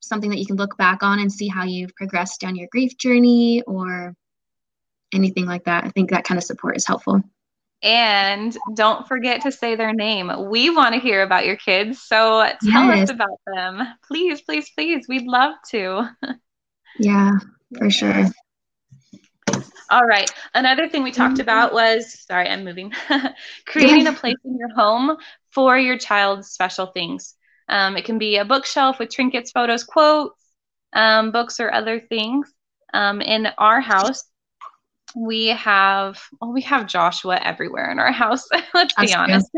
something 0.00 0.30
that 0.30 0.38
you 0.38 0.46
can 0.46 0.56
look 0.56 0.76
back 0.76 1.02
on 1.02 1.18
and 1.18 1.32
see 1.32 1.48
how 1.48 1.64
you've 1.64 1.94
progressed 1.96 2.40
down 2.40 2.56
your 2.56 2.68
grief 2.70 2.96
journey 2.96 3.62
or 3.62 4.14
anything 5.12 5.46
like 5.46 5.64
that. 5.64 5.84
I 5.84 5.90
think 5.90 6.10
that 6.10 6.24
kind 6.24 6.38
of 6.38 6.44
support 6.44 6.76
is 6.76 6.86
helpful. 6.86 7.20
And 7.86 8.56
don't 8.74 9.06
forget 9.06 9.42
to 9.42 9.52
say 9.52 9.76
their 9.76 9.92
name. 9.92 10.50
We 10.50 10.70
want 10.70 10.94
to 10.94 11.00
hear 11.00 11.22
about 11.22 11.46
your 11.46 11.54
kids. 11.54 12.02
So 12.02 12.42
tell 12.68 12.86
yes. 12.86 13.04
us 13.04 13.10
about 13.10 13.38
them. 13.46 13.80
Please, 14.08 14.40
please, 14.40 14.68
please. 14.76 15.06
We'd 15.08 15.26
love 15.26 15.54
to. 15.70 16.08
Yeah, 16.98 17.32
for 17.78 17.88
sure. 17.88 18.26
All 19.88 20.02
right. 20.02 20.28
Another 20.52 20.88
thing 20.88 21.04
we 21.04 21.12
talked 21.12 21.34
mm-hmm. 21.34 21.42
about 21.42 21.72
was 21.72 22.24
sorry, 22.26 22.48
I'm 22.48 22.64
moving. 22.64 22.92
creating 23.66 24.08
a 24.08 24.12
place 24.12 24.34
in 24.44 24.58
your 24.58 24.74
home 24.74 25.16
for 25.52 25.78
your 25.78 25.96
child's 25.96 26.48
special 26.48 26.86
things. 26.86 27.34
Um, 27.68 27.96
it 27.96 28.04
can 28.04 28.18
be 28.18 28.38
a 28.38 28.44
bookshelf 28.44 28.98
with 28.98 29.10
trinkets, 29.10 29.52
photos, 29.52 29.84
quotes, 29.84 30.42
um, 30.92 31.30
books, 31.30 31.60
or 31.60 31.72
other 31.72 32.00
things. 32.00 32.52
Um, 32.92 33.20
in 33.20 33.46
our 33.58 33.80
house, 33.80 34.24
we 35.14 35.48
have 35.48 36.20
well, 36.40 36.52
we 36.52 36.62
have 36.62 36.86
Joshua 36.86 37.38
everywhere 37.42 37.90
in 37.90 37.98
our 37.98 38.12
house. 38.12 38.46
Let's 38.74 38.94
That's 38.96 39.10
be 39.10 39.14
honest. 39.14 39.50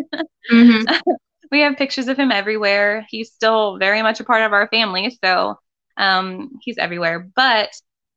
Mm-hmm. 0.50 1.12
we 1.50 1.61
have 1.61 1.76
pictures 1.76 2.08
of 2.08 2.18
him 2.18 2.30
everywhere. 2.30 3.06
He's 3.08 3.32
still 3.32 3.78
very 3.78 4.02
much 4.02 4.20
a 4.20 4.24
part 4.24 4.42
of 4.42 4.52
our 4.52 4.68
family, 4.68 5.16
so 5.24 5.58
um, 5.96 6.58
he's 6.62 6.78
everywhere. 6.78 7.28
But 7.34 7.70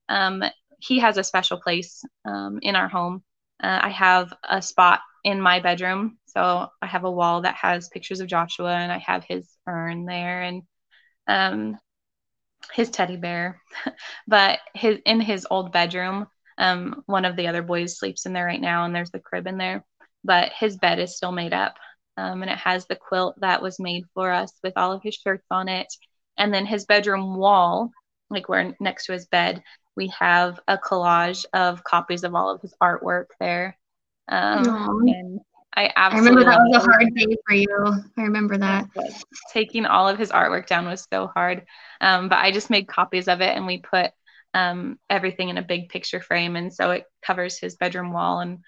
um, 0.10 0.44
he 0.80 1.00
has 1.00 1.18
a 1.18 1.24
special 1.24 1.60
place 1.62 2.04
um, 2.26 2.60
in 2.62 2.76
our 2.76 2.88
home. 2.88 3.24
Uh, 3.62 3.80
I 3.82 3.90
have 3.90 4.34
a 4.48 4.62
spot 4.62 5.02
in 5.24 5.40
my 5.40 5.60
bedroom, 5.60 6.18
so 6.26 6.68
I 6.82 6.88
have 6.88 7.04
a 7.04 7.12
wall 7.12 7.42
that 7.42 7.56
has 7.56 7.90
pictures 7.90 8.20
of 8.20 8.28
Joshua, 8.28 8.74
and 8.74 8.92
I 8.92 8.98
have 8.98 9.24
his 9.24 9.48
urn 9.68 10.06
there, 10.06 10.42
and 10.42 10.64
um, 11.28 11.78
his 12.74 12.90
teddy 12.90 13.18
bear. 13.18 13.62
but 14.28 14.60
his 14.74 15.00
in 15.06 15.22
his 15.22 15.46
old 15.50 15.72
bedroom, 15.72 16.28
um, 16.62 17.02
one 17.08 17.26
of 17.26 17.36
the 17.36 17.48
other 17.48 17.64
boys 17.64 17.98
sleeps 17.98 18.26
in 18.26 18.34
there 18.34 18.46
right 18.46 18.62
now, 18.62 18.86
and 18.86 18.96
there's 18.96 19.10
the 19.10 19.20
crib 19.20 19.48
in 19.48 19.58
there. 19.58 19.84
But 20.24 20.52
his 20.58 20.78
bed 20.78 21.00
is 21.00 21.18
still 21.18 21.32
made 21.32 21.54
up, 21.54 21.76
um, 22.18 22.44
and 22.44 22.52
it 22.52 22.58
has 22.60 22.86
the 22.86 22.96
quilt 22.96 23.36
that 23.42 23.64
was 23.64 23.80
made 23.80 24.06
for 24.14 24.32
us 24.32 24.54
with 24.64 24.74
all 24.78 24.92
of 24.92 25.02
his 25.02 25.16
shirts 25.16 25.48
on 25.50 25.68
it. 25.68 25.88
And 26.38 26.54
then 26.54 26.68
his 26.68 26.86
bedroom 26.86 27.36
wall, 27.36 27.92
like 28.30 28.48
where 28.48 28.76
next 28.80 29.08
to 29.08 29.14
his 29.14 29.26
bed, 29.26 29.64
we 29.96 30.14
have 30.20 30.60
a 30.68 30.78
collage 30.78 31.46
of 31.52 31.84
copies 31.84 32.24
of 32.24 32.36
all 32.36 32.52
of 32.54 32.62
his 32.62 32.76
artwork 32.82 33.26
there. 33.40 33.76
Um, 34.30 35.08
and 35.08 35.40
I 35.76 35.92
absolutely 35.96 36.46
I 36.46 36.46
remember 36.46 36.52
that 36.52 36.60
was 36.70 36.86
a 36.86 36.92
hard 36.92 37.16
day 37.16 37.38
for 37.48 37.56
you. 37.56 38.04
I 38.18 38.22
remember 38.22 38.58
that. 38.60 38.88
Taking 39.52 39.88
all 39.88 40.08
of 40.08 40.20
his 40.20 40.30
artwork 40.30 40.68
down 40.68 40.86
was 40.86 41.08
so 41.12 41.32
hard. 41.34 41.66
Um, 42.02 42.30
but 42.30 42.38
I 42.38 42.52
just 42.52 42.70
made 42.70 42.88
copies 42.88 43.28
of 43.28 43.42
it 43.42 43.58
and 43.58 43.66
we 43.66 43.80
put 43.80 44.12
um, 44.54 45.00
everything 45.10 45.50
in 45.50 45.58
a 45.58 45.64
big 45.64 45.90
picture 45.90 46.22
frame, 46.22 46.56
and 46.56 46.74
so 46.74 46.92
it 46.92 47.06
covers 47.26 47.58
his 47.58 47.76
bedroom 47.76 48.12
wall. 48.12 48.40
And 48.40 48.60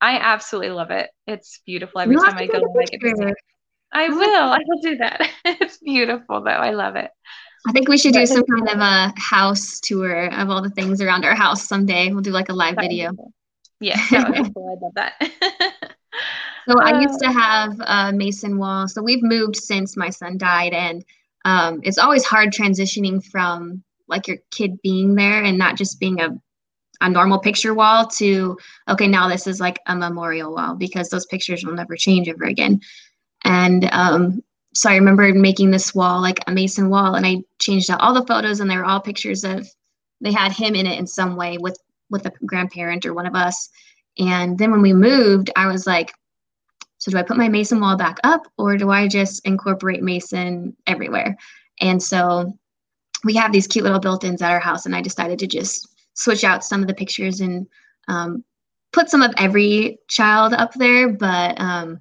I 0.00 0.18
absolutely 0.18 0.70
love 0.70 0.90
it. 0.90 1.10
It's 1.26 1.60
beautiful 1.66 2.00
every 2.00 2.16
time 2.16 2.36
I 2.36 2.46
go. 2.46 2.58
I, 2.58 2.84
get 2.84 3.00
to 3.00 3.34
I 3.92 4.08
will. 4.08 4.52
I 4.52 4.58
will 4.66 4.80
do 4.80 4.96
that. 4.98 5.30
it's 5.44 5.78
beautiful, 5.78 6.42
though. 6.42 6.50
I 6.50 6.70
love 6.70 6.96
it. 6.96 7.10
I 7.66 7.72
think 7.72 7.88
we 7.88 7.98
should 7.98 8.14
do 8.14 8.24
some 8.24 8.44
kind 8.44 8.70
of 8.70 8.78
a 8.78 9.12
house 9.20 9.80
tour 9.80 10.32
of 10.32 10.48
all 10.48 10.62
the 10.62 10.70
things 10.70 11.02
around 11.02 11.24
our 11.24 11.34
house 11.34 11.68
someday. 11.68 12.10
We'll 12.10 12.22
do 12.22 12.30
like 12.30 12.48
a 12.48 12.54
live 12.54 12.76
video. 12.76 13.12
Yeah, 13.80 14.00
that 14.10 14.28
would 14.28 14.44
be 14.44 14.52
cool. 14.54 14.78
I 14.78 14.84
love 14.84 14.94
that. 14.94 15.94
so 16.68 16.80
I 16.80 17.00
used 17.00 17.20
to 17.20 17.28
uh, 17.28 17.32
have 17.32 17.80
a 17.80 18.12
mason 18.12 18.56
wall. 18.56 18.88
So 18.88 19.02
we've 19.02 19.22
moved 19.22 19.56
since 19.56 19.96
my 19.96 20.08
son 20.08 20.38
died, 20.38 20.72
and 20.72 21.04
um, 21.44 21.80
it's 21.82 21.98
always 21.98 22.24
hard 22.24 22.52
transitioning 22.52 23.22
from 23.22 23.82
like 24.10 24.28
your 24.28 24.38
kid 24.50 24.80
being 24.82 25.14
there 25.14 25.42
and 25.42 25.56
not 25.56 25.76
just 25.76 26.00
being 26.00 26.20
a 26.20 26.30
a 27.02 27.08
normal 27.08 27.38
picture 27.38 27.72
wall 27.72 28.06
to 28.06 28.58
okay 28.88 29.06
now 29.06 29.26
this 29.26 29.46
is 29.46 29.58
like 29.58 29.78
a 29.86 29.96
memorial 29.96 30.54
wall 30.54 30.74
because 30.74 31.08
those 31.08 31.24
pictures 31.26 31.64
will 31.64 31.72
never 31.72 31.96
change 31.96 32.28
ever 32.28 32.44
again. 32.44 32.78
And 33.42 33.88
um, 33.92 34.42
so 34.74 34.88
i 34.88 34.94
remember 34.94 35.32
making 35.34 35.70
this 35.70 35.94
wall 35.94 36.20
like 36.20 36.38
a 36.46 36.52
mason 36.52 36.90
wall 36.90 37.14
and 37.14 37.26
i 37.26 37.38
changed 37.58 37.90
out 37.90 38.00
all 38.00 38.14
the 38.14 38.26
photos 38.26 38.60
and 38.60 38.70
they 38.70 38.76
were 38.76 38.84
all 38.84 39.00
pictures 39.00 39.44
of 39.44 39.68
they 40.20 40.32
had 40.32 40.52
him 40.52 40.74
in 40.74 40.86
it 40.86 40.98
in 40.98 41.06
some 41.06 41.36
way 41.36 41.58
with 41.58 41.78
with 42.08 42.26
a 42.26 42.32
grandparent 42.44 43.06
or 43.06 43.14
one 43.14 43.26
of 43.26 43.34
us. 43.34 43.68
And 44.18 44.58
then 44.58 44.70
when 44.70 44.82
we 44.82 44.92
moved 44.92 45.50
i 45.56 45.66
was 45.66 45.86
like 45.86 46.12
so 46.98 47.10
do 47.10 47.18
i 47.18 47.22
put 47.22 47.36
my 47.36 47.48
mason 47.48 47.80
wall 47.80 47.96
back 47.96 48.18
up 48.24 48.42
or 48.58 48.76
do 48.76 48.90
i 48.90 49.08
just 49.08 49.44
incorporate 49.46 50.02
mason 50.02 50.76
everywhere? 50.86 51.36
And 51.80 52.02
so 52.02 52.52
we 53.24 53.34
have 53.34 53.52
these 53.52 53.66
cute 53.66 53.84
little 53.84 54.00
built-ins 54.00 54.42
at 54.42 54.50
our 54.50 54.60
house 54.60 54.86
and 54.86 54.96
i 54.96 55.00
decided 55.00 55.38
to 55.38 55.46
just 55.46 55.88
switch 56.14 56.44
out 56.44 56.64
some 56.64 56.82
of 56.82 56.88
the 56.88 56.94
pictures 56.94 57.40
and 57.40 57.66
um, 58.08 58.44
put 58.92 59.08
some 59.08 59.22
of 59.22 59.32
every 59.36 59.98
child 60.08 60.52
up 60.52 60.74
there, 60.74 61.08
but 61.08 61.60
um, 61.60 62.00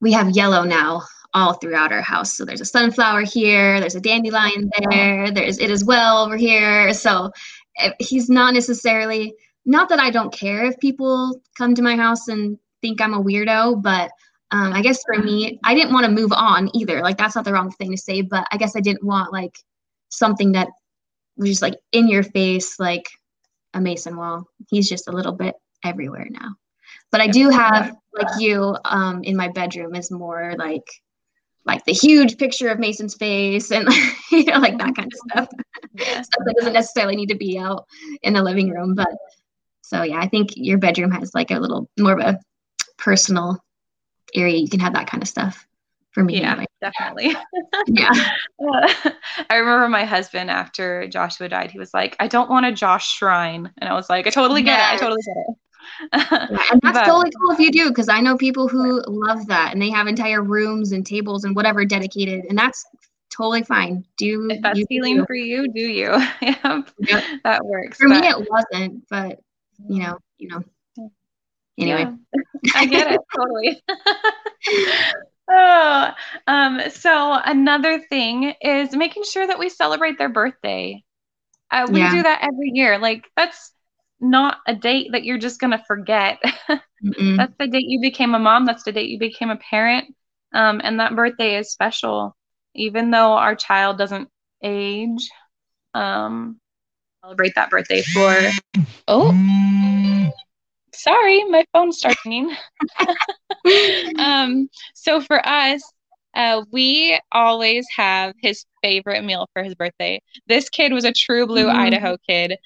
we 0.00 0.12
have 0.12 0.30
yellow 0.30 0.64
now 0.64 1.02
all 1.32 1.54
throughout 1.54 1.92
our 1.92 2.00
house. 2.00 2.34
So 2.34 2.44
there's 2.44 2.60
a 2.60 2.66
sunflower 2.66 3.22
here, 3.22 3.80
there's 3.80 3.96
a 3.96 4.00
dandelion 4.00 4.70
there, 4.90 5.30
there's 5.30 5.58
it 5.58 5.70
as 5.70 5.84
well 5.84 6.24
over 6.24 6.36
here. 6.36 6.92
So 6.94 7.30
eh, 7.78 7.92
he's 7.98 8.28
not 8.28 8.54
necessarily 8.54 9.34
not 9.66 9.88
that 9.88 9.98
I 9.98 10.10
don't 10.10 10.32
care 10.32 10.64
if 10.64 10.78
people 10.78 11.40
come 11.56 11.74
to 11.74 11.82
my 11.82 11.96
house 11.96 12.28
and 12.28 12.58
think 12.82 13.00
I'm 13.00 13.14
a 13.14 13.22
weirdo, 13.22 13.82
but 13.82 14.10
um, 14.50 14.72
I 14.72 14.82
guess 14.82 15.02
for 15.04 15.20
me, 15.20 15.58
I 15.64 15.74
didn't 15.74 15.92
want 15.92 16.04
to 16.06 16.12
move 16.12 16.32
on 16.32 16.70
either. 16.76 17.00
Like 17.00 17.18
that's 17.18 17.34
not 17.34 17.44
the 17.44 17.52
wrong 17.52 17.70
thing 17.72 17.90
to 17.90 17.96
say, 17.96 18.20
but 18.20 18.46
I 18.52 18.56
guess 18.56 18.76
I 18.76 18.80
didn't 18.80 19.02
want 19.02 19.32
like 19.32 19.58
something 20.16 20.52
that 20.52 20.68
was 21.36 21.50
just 21.50 21.62
like 21.62 21.74
in 21.92 22.08
your 22.08 22.22
face, 22.22 22.78
like 22.78 23.08
a 23.72 23.80
mason 23.80 24.16
wall. 24.16 24.46
He's 24.68 24.88
just 24.88 25.08
a 25.08 25.12
little 25.12 25.32
bit 25.32 25.54
everywhere 25.84 26.26
now. 26.30 26.54
But 27.10 27.20
I 27.20 27.28
do 27.28 27.48
have 27.50 27.94
like 28.12 28.40
you 28.40 28.76
um, 28.84 29.22
in 29.24 29.36
my 29.36 29.48
bedroom 29.48 29.94
is 29.94 30.10
more 30.10 30.54
like 30.58 30.86
like 31.66 31.84
the 31.84 31.92
huge 31.92 32.36
picture 32.36 32.68
of 32.68 32.78
Mason's 32.78 33.14
face 33.14 33.70
and 33.70 33.88
you 34.30 34.44
know 34.44 34.58
like 34.58 34.78
that 34.78 34.94
kind 34.94 35.12
of 35.12 35.30
stuff. 35.30 35.48
Yeah. 35.94 36.22
stuff 36.22 36.44
that 36.44 36.56
doesn't 36.58 36.72
necessarily 36.72 37.16
need 37.16 37.28
to 37.28 37.36
be 37.36 37.58
out 37.58 37.86
in 38.22 38.34
the 38.34 38.42
living 38.42 38.70
room, 38.70 38.94
but 38.94 39.08
so 39.82 40.02
yeah, 40.02 40.18
I 40.18 40.28
think 40.28 40.50
your 40.56 40.78
bedroom 40.78 41.10
has 41.12 41.34
like 41.34 41.50
a 41.50 41.58
little 41.58 41.88
more 41.98 42.18
of 42.18 42.20
a 42.20 42.40
personal 42.96 43.62
area. 44.34 44.56
You 44.56 44.68
can 44.68 44.80
have 44.80 44.94
that 44.94 45.06
kind 45.06 45.22
of 45.22 45.28
stuff 45.28 45.66
for 46.14 46.22
me. 46.22 46.40
Yeah, 46.40 46.52
anyway. 46.52 46.66
definitely. 46.80 47.36
yeah. 47.88 48.10
Uh, 48.10 49.10
I 49.50 49.56
remember 49.56 49.88
my 49.88 50.04
husband 50.04 50.50
after 50.50 51.06
Joshua 51.08 51.48
died, 51.48 51.70
he 51.70 51.78
was 51.78 51.92
like, 51.92 52.16
I 52.20 52.28
don't 52.28 52.48
want 52.48 52.66
a 52.66 52.72
Josh 52.72 53.12
shrine. 53.16 53.70
And 53.78 53.90
I 53.90 53.94
was 53.94 54.08
like, 54.08 54.26
I 54.26 54.30
totally 54.30 54.62
get 54.62 54.78
yes. 54.78 54.92
it. 54.92 54.94
I 54.94 54.98
totally 54.98 55.22
get 55.26 55.36
it. 55.36 55.56
yeah, 56.50 56.66
and 56.72 56.80
that's 56.82 56.98
but, 56.98 57.04
totally 57.04 57.30
cool 57.38 57.50
if 57.50 57.58
you 57.58 57.70
do, 57.70 57.88
because 57.88 58.08
I 58.08 58.20
know 58.20 58.38
people 58.38 58.68
who 58.68 59.02
love 59.06 59.46
that 59.48 59.72
and 59.72 59.82
they 59.82 59.90
have 59.90 60.06
entire 60.06 60.42
rooms 60.42 60.92
and 60.92 61.04
tables 61.04 61.44
and 61.44 61.54
whatever 61.54 61.84
dedicated, 61.84 62.46
and 62.48 62.56
that's 62.56 62.84
totally 63.30 63.64
fine. 63.64 64.04
Do 64.16 64.48
if 64.50 64.62
that's 64.62 64.80
healing 64.88 65.16
do. 65.16 65.26
for 65.26 65.34
you, 65.34 65.68
do 65.72 65.80
you? 65.80 66.12
yeah, 66.40 66.82
yep. 67.00 67.24
that 67.42 67.64
works. 67.66 67.98
For 67.98 68.08
but, 68.08 68.20
me, 68.20 68.28
it 68.28 68.48
wasn't, 68.48 69.04
but 69.10 69.40
you 69.88 70.00
know, 70.00 70.18
you 70.38 70.48
know. 70.48 70.62
Anyway, 71.76 72.08
yeah, 72.62 72.72
I 72.76 72.86
get 72.86 73.10
it 73.10 73.20
totally. 73.34 73.82
Oh, 75.48 76.10
um, 76.46 76.80
so 76.90 77.32
another 77.44 78.00
thing 78.00 78.54
is 78.60 78.94
making 78.94 79.24
sure 79.24 79.46
that 79.46 79.58
we 79.58 79.68
celebrate 79.68 80.18
their 80.18 80.28
birthday. 80.28 81.02
Uh, 81.70 81.88
we 81.90 82.00
yeah. 82.00 82.10
do 82.10 82.22
that 82.22 82.42
every 82.42 82.70
year. 82.72 82.98
Like 82.98 83.24
that's 83.36 83.72
not 84.20 84.58
a 84.66 84.74
date 84.74 85.12
that 85.12 85.24
you're 85.24 85.38
just 85.38 85.60
gonna 85.60 85.82
forget. 85.86 86.38
that's 86.68 87.54
the 87.58 87.68
date 87.68 87.86
you 87.86 88.00
became 88.00 88.34
a 88.34 88.38
mom. 88.38 88.64
That's 88.64 88.84
the 88.84 88.92
date 88.92 89.10
you 89.10 89.18
became 89.18 89.50
a 89.50 89.56
parent. 89.56 90.14
Um, 90.52 90.80
and 90.84 91.00
that 91.00 91.16
birthday 91.16 91.56
is 91.58 91.72
special, 91.72 92.36
even 92.74 93.10
though 93.10 93.32
our 93.32 93.56
child 93.56 93.98
doesn't 93.98 94.28
age. 94.62 95.28
Um, 95.94 96.60
celebrate 97.22 97.54
that 97.56 97.70
birthday 97.70 98.02
for. 98.02 98.36
Oh, 99.08 100.30
sorry, 100.94 101.44
my 101.44 101.64
phone's 101.72 101.98
starting. 101.98 102.54
um, 104.18 104.68
so 104.94 105.20
for 105.20 105.46
us, 105.46 105.82
uh, 106.34 106.64
we 106.72 107.18
always 107.32 107.86
have 107.96 108.34
his 108.40 108.64
favorite 108.82 109.24
meal 109.24 109.48
for 109.52 109.62
his 109.62 109.74
birthday. 109.74 110.20
This 110.46 110.68
kid 110.68 110.92
was 110.92 111.04
a 111.04 111.12
true 111.12 111.46
blue 111.46 111.66
mm-hmm. 111.66 111.78
Idaho 111.78 112.16
kid, 112.28 112.58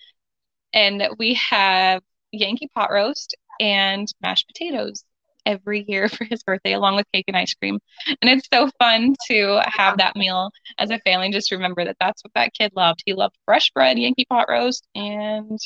and 0.72 1.08
we 1.18 1.34
have 1.34 2.02
Yankee 2.32 2.70
pot 2.74 2.90
roast 2.90 3.36
and 3.60 4.08
mashed 4.22 4.46
potatoes 4.46 5.04
every 5.44 5.84
year 5.88 6.08
for 6.08 6.24
his 6.24 6.42
birthday, 6.42 6.72
along 6.74 6.96
with 6.96 7.06
cake 7.12 7.24
and 7.28 7.36
ice 7.36 7.54
cream. 7.54 7.78
And 8.06 8.30
it's 8.30 8.48
so 8.52 8.70
fun 8.78 9.14
to 9.28 9.60
have 9.64 9.98
that 9.98 10.16
meal 10.16 10.50
as 10.78 10.90
a 10.90 10.98
family. 11.00 11.30
Just 11.30 11.50
remember 11.50 11.84
that 11.84 11.96
that's 12.00 12.22
what 12.22 12.32
that 12.34 12.54
kid 12.54 12.72
loved. 12.76 13.02
He 13.04 13.14
loved 13.14 13.36
fresh 13.44 13.70
bread, 13.70 13.98
Yankee 13.98 14.26
pot 14.28 14.46
roast, 14.48 14.86
and 14.94 15.58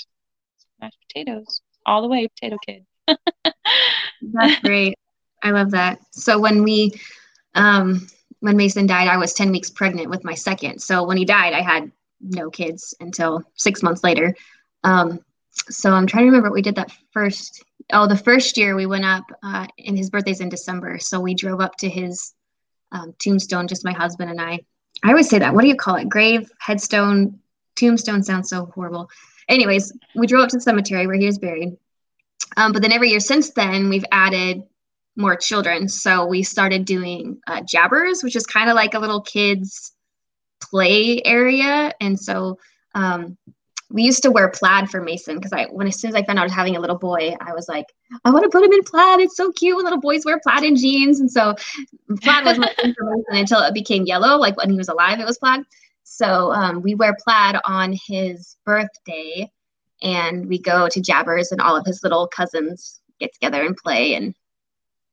mashed 0.81 0.99
potatoes. 1.09 1.61
All 1.85 2.03
the 2.03 2.09
way, 2.09 2.29
potato 2.29 2.57
kid. 2.65 2.87
that's 4.23 4.61
great. 4.61 4.95
I 5.43 5.51
love 5.51 5.73
that. 5.73 6.01
So 6.13 6.39
when 6.39 6.63
we, 6.63 6.93
um, 7.55 8.07
when 8.41 8.57
Mason 8.57 8.87
died, 8.87 9.09
I 9.09 9.17
was 9.17 9.35
10 9.35 9.51
weeks 9.51 9.71
pregnant 9.71 10.11
with 10.11 10.25
my 10.25 10.35
second. 10.35 10.81
So 10.81 11.05
when 11.05 11.17
he 11.17 11.25
died, 11.25 11.53
I 11.53 11.61
had 11.61 11.91
no 12.21 12.51
kids 12.51 12.95
until 13.01 13.43
six 13.57 13.83
months 13.83 14.05
later. 14.05 14.35
Um, 14.85 15.21
so 15.51 15.91
I'm 15.91 16.07
trying 16.07 16.23
to 16.25 16.27
remember 16.27 16.49
what 16.49 16.55
we 16.55 16.63
did 16.63 16.77
that 16.77 16.93
first 17.13 17.65
oh, 17.93 18.07
the 18.07 18.17
first 18.17 18.57
year 18.57 18.75
we 18.75 18.87
went 18.87 19.05
up, 19.05 19.25
uh, 19.43 19.67
and 19.85 19.97
his 19.97 20.11
birthday's 20.11 20.41
in 20.41 20.49
December, 20.49 20.99
so 20.99 21.21
we 21.21 21.35
drove 21.35 21.61
up 21.61 21.77
to 21.79 21.89
his 21.89 22.35
um, 22.91 23.15
tombstone, 23.19 23.69
just 23.69 23.85
my 23.85 23.93
husband 23.93 24.31
and 24.31 24.41
I. 24.41 24.61
I 25.03 25.09
always 25.09 25.29
say 25.29 25.39
that. 25.39 25.55
What 25.55 25.63
do 25.63 25.69
you 25.69 25.77
call 25.77 25.97
it? 25.97 26.09
Grave, 26.09 26.51
headstone, 26.59 27.39
tombstone 27.77 28.23
sounds 28.23 28.49
so 28.49 28.67
horrible. 28.67 29.11
Anyways, 29.49 29.93
we 30.15 30.27
drove 30.27 30.45
up 30.45 30.51
to 30.51 30.57
the 30.57 30.63
cemetery 30.63 31.07
where 31.07 31.17
he 31.17 31.27
was 31.27 31.39
buried. 31.39 31.77
Um, 32.57 32.73
but 32.73 32.83
then 32.83 32.93
every 32.93 33.11
year 33.11 33.21
since 33.21 33.51
then, 33.51 33.89
we've 33.89 34.05
added 34.13 34.63
more 35.17 35.37
children. 35.37 35.89
So 35.89 36.27
we 36.27 36.43
started 36.43 36.85
doing 36.85 37.41
uh, 37.47 37.63
jabbers, 37.63 38.23
which 38.23 38.37
is 38.37 38.47
kind 38.47 38.71
of 38.71 38.77
like 38.77 38.95
a 38.95 38.99
little 38.99 39.21
kids 39.21 39.93
play 40.61 41.21
area. 41.25 41.93
And 42.01 42.19
so 42.19 42.59
um, 42.95 43.37
we 43.91 44.05
used 44.05 44.23
to 44.23 44.31
wear 44.31 44.49
plaid 44.49 44.91
for 44.91 45.03
Mason 45.03 45.37
because 45.37 45.53
I 45.53 45.67
when 45.67 45.87
as 45.87 46.01
soon 46.01 46.09
as 46.09 46.15
I 46.15 46.23
found 46.25 46.39
out 46.39 46.43
I 46.43 46.47
was 46.47 46.53
having 46.53 46.77
a 46.77 46.81
little 46.81 46.99
boy, 46.99 47.37
I 47.41 47.53
was 47.53 47.69
like, 47.69 47.87
I 48.25 48.31
want 48.31 48.45
to 48.45 48.51
put 48.51 48.65
him 48.65 48.73
in 48.73 48.83
plaid. 48.85 49.21
It's 49.21 49.37
so 49.37 49.53
cute 49.53 49.77
when 49.77 49.85
little 49.85 50.01
boys 50.01 50.25
wear 50.25 50.41
plaid 50.41 50.63
and 50.63 50.77
jeans. 50.77 51.21
And 51.21 51.31
so 51.31 51.55
plaid 52.23 52.45
was 52.45 52.59
my 52.59 52.73
thing 52.81 52.95
for 52.99 53.05
Mason 53.05 53.41
until 53.41 53.61
it 53.61 53.75
became 53.75 54.07
yellow. 54.07 54.39
Like 54.39 54.57
when 54.57 54.71
he 54.71 54.77
was 54.77 54.89
alive, 54.89 55.21
it 55.21 55.27
was 55.27 55.39
plaid. 55.39 55.61
So 56.05 56.53
um, 56.53 56.83
we 56.83 56.95
wear 56.95 57.17
plaid 57.23 57.57
on 57.65 57.95
his 58.07 58.57
birthday, 58.65 59.51
and 60.03 60.47
we 60.47 60.59
go 60.59 60.89
to 60.89 61.01
Jabbers, 61.01 61.53
and 61.53 61.61
all 61.61 61.77
of 61.77 61.87
his 61.87 62.03
little 62.03 62.27
cousins 62.27 63.01
get 63.21 63.33
together 63.33 63.63
and 63.63 63.77
play. 63.77 64.15
And 64.15 64.35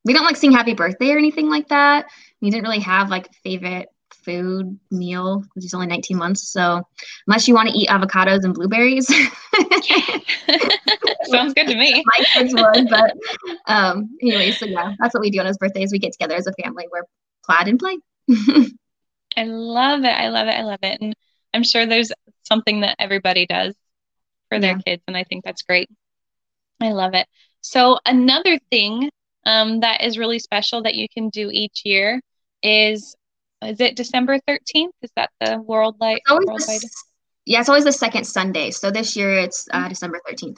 we 0.10 0.14
don't 0.14 0.26
like 0.26 0.38
sing 0.38 0.52
happy 0.52 0.74
birthday 0.74 1.12
or 1.12 1.20
anything 1.20 1.52
like 1.52 1.68
that. 1.68 2.08
We 2.42 2.50
didn't 2.50 2.64
really 2.64 2.80
have 2.80 3.12
like 3.12 3.32
favorite 3.44 3.90
food 4.26 4.80
meal 4.90 5.42
because 5.42 5.62
he's 5.62 5.76
only 5.76 5.86
19 5.86 6.18
months. 6.18 6.52
So 6.52 6.82
unless 7.28 7.48
you 7.48 7.54
want 7.54 7.70
to 7.70 7.78
eat 7.78 7.90
avocados 7.90 8.44
and 8.44 8.56
blueberries, 8.56 9.06
sounds 11.26 11.54
good 11.54 11.68
to 11.68 11.76
me. 11.76 12.04
My 12.04 12.24
kids 12.34 12.56
would, 12.56 12.90
but 12.90 13.14
um, 13.68 14.18
anyway, 14.20 14.50
so 14.50 14.66
yeah, 14.66 14.96
that's 15.00 15.14
what 15.14 15.22
we 15.22 15.30
do 15.30 15.42
on 15.42 15.46
his 15.46 15.60
birthdays. 15.60 15.92
We 15.92 16.00
get 16.00 16.14
together 16.14 16.34
as 16.34 16.48
a 16.48 16.54
family. 16.54 16.88
We're 16.92 17.06
plaid 17.46 17.68
and 17.68 17.78
play. 17.78 18.00
I 19.38 19.44
love 19.44 20.06
it. 20.06 20.08
I 20.08 20.30
love 20.30 20.48
it. 20.48 20.54
I 20.54 20.64
love 20.64 20.80
it. 20.82 21.02
And 21.02 21.16
I'm 21.54 21.64
sure 21.64 21.86
there's 21.86 22.12
something 22.42 22.82
that 22.82 22.96
everybody 22.98 23.46
does 23.46 23.76
for 24.50 24.60
their 24.60 24.78
yeah. 24.78 24.94
kids, 24.94 25.04
and 25.08 25.16
I 25.16 25.24
think 25.24 25.46
that's 25.46 25.62
great. 25.62 25.88
I 26.82 26.94
love 26.94 27.14
it. 27.14 27.28
So 27.62 28.00
another 28.08 28.58
thing 28.72 29.12
um, 29.46 29.80
that 29.82 30.04
is 30.04 30.18
really 30.18 30.40
special 30.40 30.84
that 30.84 30.96
you 30.96 31.08
can 31.10 31.30
do 31.30 31.50
each 31.52 31.82
year 31.86 32.22
is 32.64 33.16
is 33.64 33.82
it 33.82 33.96
December 33.96 34.40
13th? 34.48 34.92
Is 35.02 35.12
that 35.16 35.32
the 35.42 35.62
World 35.62 35.98
Light? 36.00 36.22
Worldwide? 36.30 36.60
The, 36.60 36.90
yeah, 37.46 37.60
it's 37.60 37.68
always 37.68 37.84
the 37.84 37.92
second 37.92 38.26
Sunday. 38.26 38.72
So 38.72 38.90
this 38.90 39.16
year 39.16 39.38
it's 39.38 39.68
uh, 39.72 39.80
mm-hmm. 39.80 39.90
December 39.90 40.22
13th. 40.30 40.58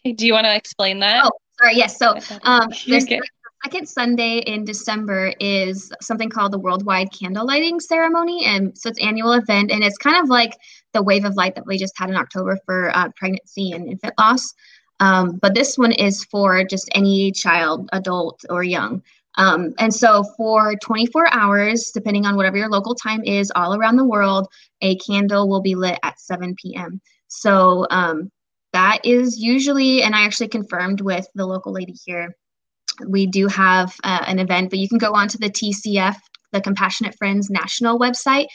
Okay, 0.00 0.12
do 0.14 0.26
you 0.26 0.32
want 0.32 0.46
to 0.46 0.54
explain 0.54 0.98
that? 1.00 1.24
Oh, 1.24 1.30
sorry. 1.60 1.76
Yes. 1.76 1.98
So 1.98 2.16
um, 2.42 2.68
the 2.86 3.20
second 3.64 3.88
Sunday 3.88 4.38
in 4.38 4.64
December 4.64 5.32
is 5.38 5.92
something 6.00 6.28
called 6.28 6.52
the 6.52 6.58
Worldwide 6.58 7.12
Candle 7.12 7.46
Lighting 7.46 7.78
Ceremony. 7.80 8.44
And 8.44 8.76
so 8.76 8.88
it's 8.88 9.00
annual 9.00 9.32
event. 9.32 9.70
And 9.70 9.82
it's 9.84 9.98
kind 9.98 10.22
of 10.22 10.28
like 10.28 10.56
the 10.92 11.02
wave 11.02 11.24
of 11.24 11.36
light 11.36 11.54
that 11.54 11.66
we 11.66 11.78
just 11.78 11.96
had 11.96 12.10
in 12.10 12.16
October 12.16 12.58
for 12.64 12.96
uh, 12.96 13.10
pregnancy 13.16 13.72
and 13.72 13.88
infant 13.88 14.14
loss. 14.18 14.54
Um, 15.00 15.36
but 15.36 15.54
this 15.54 15.78
one 15.78 15.92
is 15.92 16.24
for 16.24 16.64
just 16.64 16.88
any 16.94 17.32
child, 17.32 17.88
adult, 17.92 18.44
or 18.50 18.62
young. 18.62 19.02
Um, 19.36 19.72
and 19.78 19.94
so 19.94 20.24
for 20.36 20.74
24 20.76 21.32
hours, 21.32 21.92
depending 21.94 22.26
on 22.26 22.36
whatever 22.36 22.56
your 22.56 22.68
local 22.68 22.94
time 22.94 23.22
is, 23.24 23.52
all 23.54 23.74
around 23.74 23.96
the 23.96 24.04
world, 24.04 24.48
a 24.82 24.96
candle 24.96 25.48
will 25.48 25.60
be 25.60 25.76
lit 25.76 25.98
at 26.02 26.20
7 26.20 26.56
p.m. 26.56 27.00
So 27.28 27.86
um, 27.90 28.32
that 28.72 28.98
is 29.04 29.38
usually, 29.38 30.02
and 30.02 30.14
I 30.14 30.24
actually 30.24 30.48
confirmed 30.48 31.00
with 31.00 31.26
the 31.34 31.46
local 31.46 31.72
lady 31.72 31.94
here, 32.04 32.34
we 33.06 33.26
do 33.26 33.46
have 33.46 33.94
uh, 34.02 34.24
an 34.26 34.40
event, 34.40 34.70
but 34.70 34.80
you 34.80 34.88
can 34.88 34.98
go 34.98 35.14
onto 35.14 35.38
the 35.38 35.50
TCF, 35.50 36.16
the 36.50 36.60
Compassionate 36.60 37.16
Friends 37.16 37.48
National 37.48 37.98
website, 37.98 38.46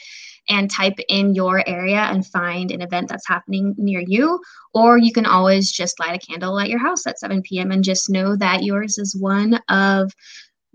and 0.48 0.70
type 0.70 0.98
in 1.08 1.34
your 1.34 1.66
area 1.68 2.00
and 2.00 2.26
find 2.26 2.70
an 2.70 2.82
event 2.82 3.08
that's 3.08 3.26
happening 3.26 3.74
near 3.78 4.00
you. 4.00 4.40
Or 4.72 4.98
you 4.98 5.12
can 5.12 5.26
always 5.26 5.70
just 5.70 5.98
light 6.00 6.14
a 6.14 6.26
candle 6.26 6.58
at 6.58 6.68
your 6.68 6.78
house 6.78 7.06
at 7.06 7.18
7 7.18 7.42
p.m. 7.42 7.70
and 7.70 7.84
just 7.84 8.10
know 8.10 8.36
that 8.36 8.62
yours 8.62 8.98
is 8.98 9.16
one 9.16 9.54
of 9.68 10.12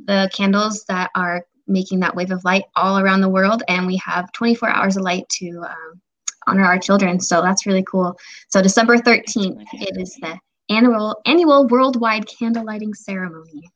the 0.05 0.29
candles 0.33 0.85
that 0.87 1.11
are 1.15 1.45
making 1.67 1.99
that 1.99 2.15
wave 2.15 2.31
of 2.31 2.43
light 2.43 2.63
all 2.75 2.97
around 2.99 3.21
the 3.21 3.29
world. 3.29 3.63
And 3.67 3.85
we 3.85 3.97
have 3.97 4.31
24 4.31 4.69
hours 4.69 4.97
of 4.97 5.03
light 5.03 5.27
to 5.29 5.63
um, 5.67 6.01
honor 6.47 6.65
our 6.65 6.79
children. 6.79 7.19
So 7.19 7.41
that's 7.41 7.65
really 7.65 7.83
cool. 7.83 8.17
So 8.49 8.61
December 8.61 8.97
13th, 8.97 9.63
it 9.73 10.01
is 10.01 10.15
the 10.15 10.39
annual 10.69 11.19
annual 11.25 11.67
worldwide 11.67 12.27
candle 12.27 12.65
lighting 12.65 12.93
ceremony. 12.93 13.69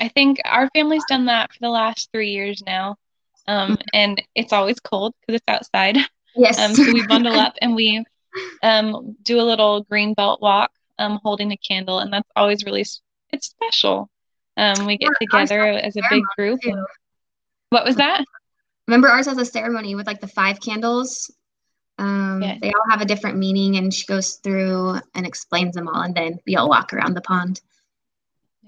I 0.00 0.08
think 0.08 0.40
our 0.44 0.68
family's 0.74 1.04
done 1.08 1.26
that 1.26 1.52
for 1.52 1.58
the 1.60 1.68
last 1.68 2.10
three 2.12 2.30
years 2.30 2.62
now. 2.64 2.96
Um, 3.50 3.72
mm-hmm. 3.72 3.82
and 3.92 4.22
it's 4.36 4.52
always 4.52 4.78
cold 4.78 5.14
because 5.20 5.40
it's 5.40 5.48
outside. 5.48 5.96
Yes. 6.36 6.58
Um, 6.58 6.72
so 6.74 6.84
we 6.92 7.04
bundle 7.06 7.34
up 7.34 7.54
and 7.62 7.74
we 7.74 8.04
um, 8.62 9.16
do 9.22 9.40
a 9.40 9.42
little 9.42 9.82
green 9.82 10.14
belt 10.14 10.40
walk 10.40 10.70
um, 11.00 11.18
holding 11.24 11.50
a 11.50 11.56
candle. 11.56 11.98
And 11.98 12.12
that's 12.12 12.28
always 12.36 12.64
really, 12.64 12.84
it's 13.30 13.46
special. 13.46 14.08
Um, 14.56 14.86
we 14.86 14.98
get 14.98 15.10
yeah, 15.20 15.26
together 15.26 15.62
as 15.64 15.96
a 15.96 16.02
big 16.08 16.22
group. 16.36 16.60
What 17.70 17.84
was 17.84 17.96
that? 17.96 18.24
Remember, 18.86 19.08
ours 19.08 19.26
has 19.26 19.38
a 19.38 19.44
ceremony 19.44 19.96
with 19.96 20.06
like 20.06 20.20
the 20.20 20.28
five 20.28 20.60
candles. 20.60 21.32
Um, 21.98 22.42
yes. 22.42 22.58
They 22.62 22.72
all 22.72 22.90
have 22.90 23.00
a 23.00 23.04
different 23.04 23.38
meaning, 23.38 23.76
and 23.76 23.92
she 23.92 24.06
goes 24.06 24.34
through 24.36 25.00
and 25.14 25.26
explains 25.26 25.74
them 25.74 25.86
all, 25.86 26.00
and 26.02 26.14
then 26.14 26.38
we 26.46 26.56
all 26.56 26.68
walk 26.68 26.92
around 26.92 27.14
the 27.14 27.20
pond. 27.20 27.60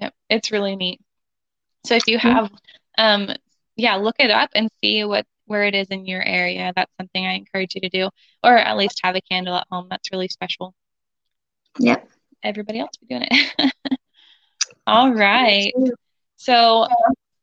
Yep, 0.00 0.14
it's 0.28 0.52
really 0.52 0.76
neat. 0.76 1.00
So 1.84 1.94
if 1.94 2.06
you 2.06 2.18
have, 2.18 2.50
um, 2.98 3.30
yeah, 3.82 3.96
look 3.96 4.14
it 4.20 4.30
up 4.30 4.50
and 4.54 4.70
see 4.80 5.02
what 5.02 5.26
where 5.46 5.64
it 5.64 5.74
is 5.74 5.88
in 5.88 6.06
your 6.06 6.22
area. 6.22 6.72
That's 6.76 6.92
something 7.00 7.26
I 7.26 7.32
encourage 7.32 7.74
you 7.74 7.80
to 7.80 7.88
do, 7.88 8.10
or 8.44 8.56
at 8.56 8.76
least 8.76 9.00
have 9.02 9.16
a 9.16 9.20
candle 9.20 9.56
at 9.56 9.66
home. 9.70 9.88
That's 9.90 10.12
really 10.12 10.28
special. 10.28 10.72
Yep. 11.80 12.08
Everybody 12.44 12.78
else 12.78 12.92
be 12.96 13.06
doing 13.08 13.26
it. 13.28 13.72
All 14.86 15.12
right. 15.12 15.72
So 16.36 16.86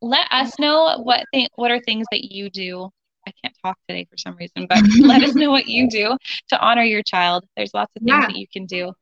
let 0.01 0.31
us 0.31 0.57
know 0.59 1.01
what 1.03 1.25
th- 1.33 1.49
what 1.55 1.71
are 1.71 1.79
things 1.81 2.07
that 2.11 2.23
you 2.23 2.49
do. 2.49 2.89
I 3.27 3.33
can't 3.43 3.55
talk 3.61 3.77
today 3.89 4.07
for 4.09 4.15
some 4.15 4.37
reason, 4.37 4.65
but 4.67 4.79
let 5.01 5.21
us 5.21 5.35
know 5.35 5.51
what 5.51 5.67
you 5.67 5.89
do 5.89 6.17
to 6.49 6.59
honor 6.59 6.83
your 6.83 7.03
child. 7.03 7.43
There's 7.57 7.73
lots 7.73 7.91
of 7.97 8.01
things 8.01 8.11
yeah. 8.11 8.27
that 8.27 8.37
you 8.37 8.47
can 8.47 8.65
do. 8.65 8.93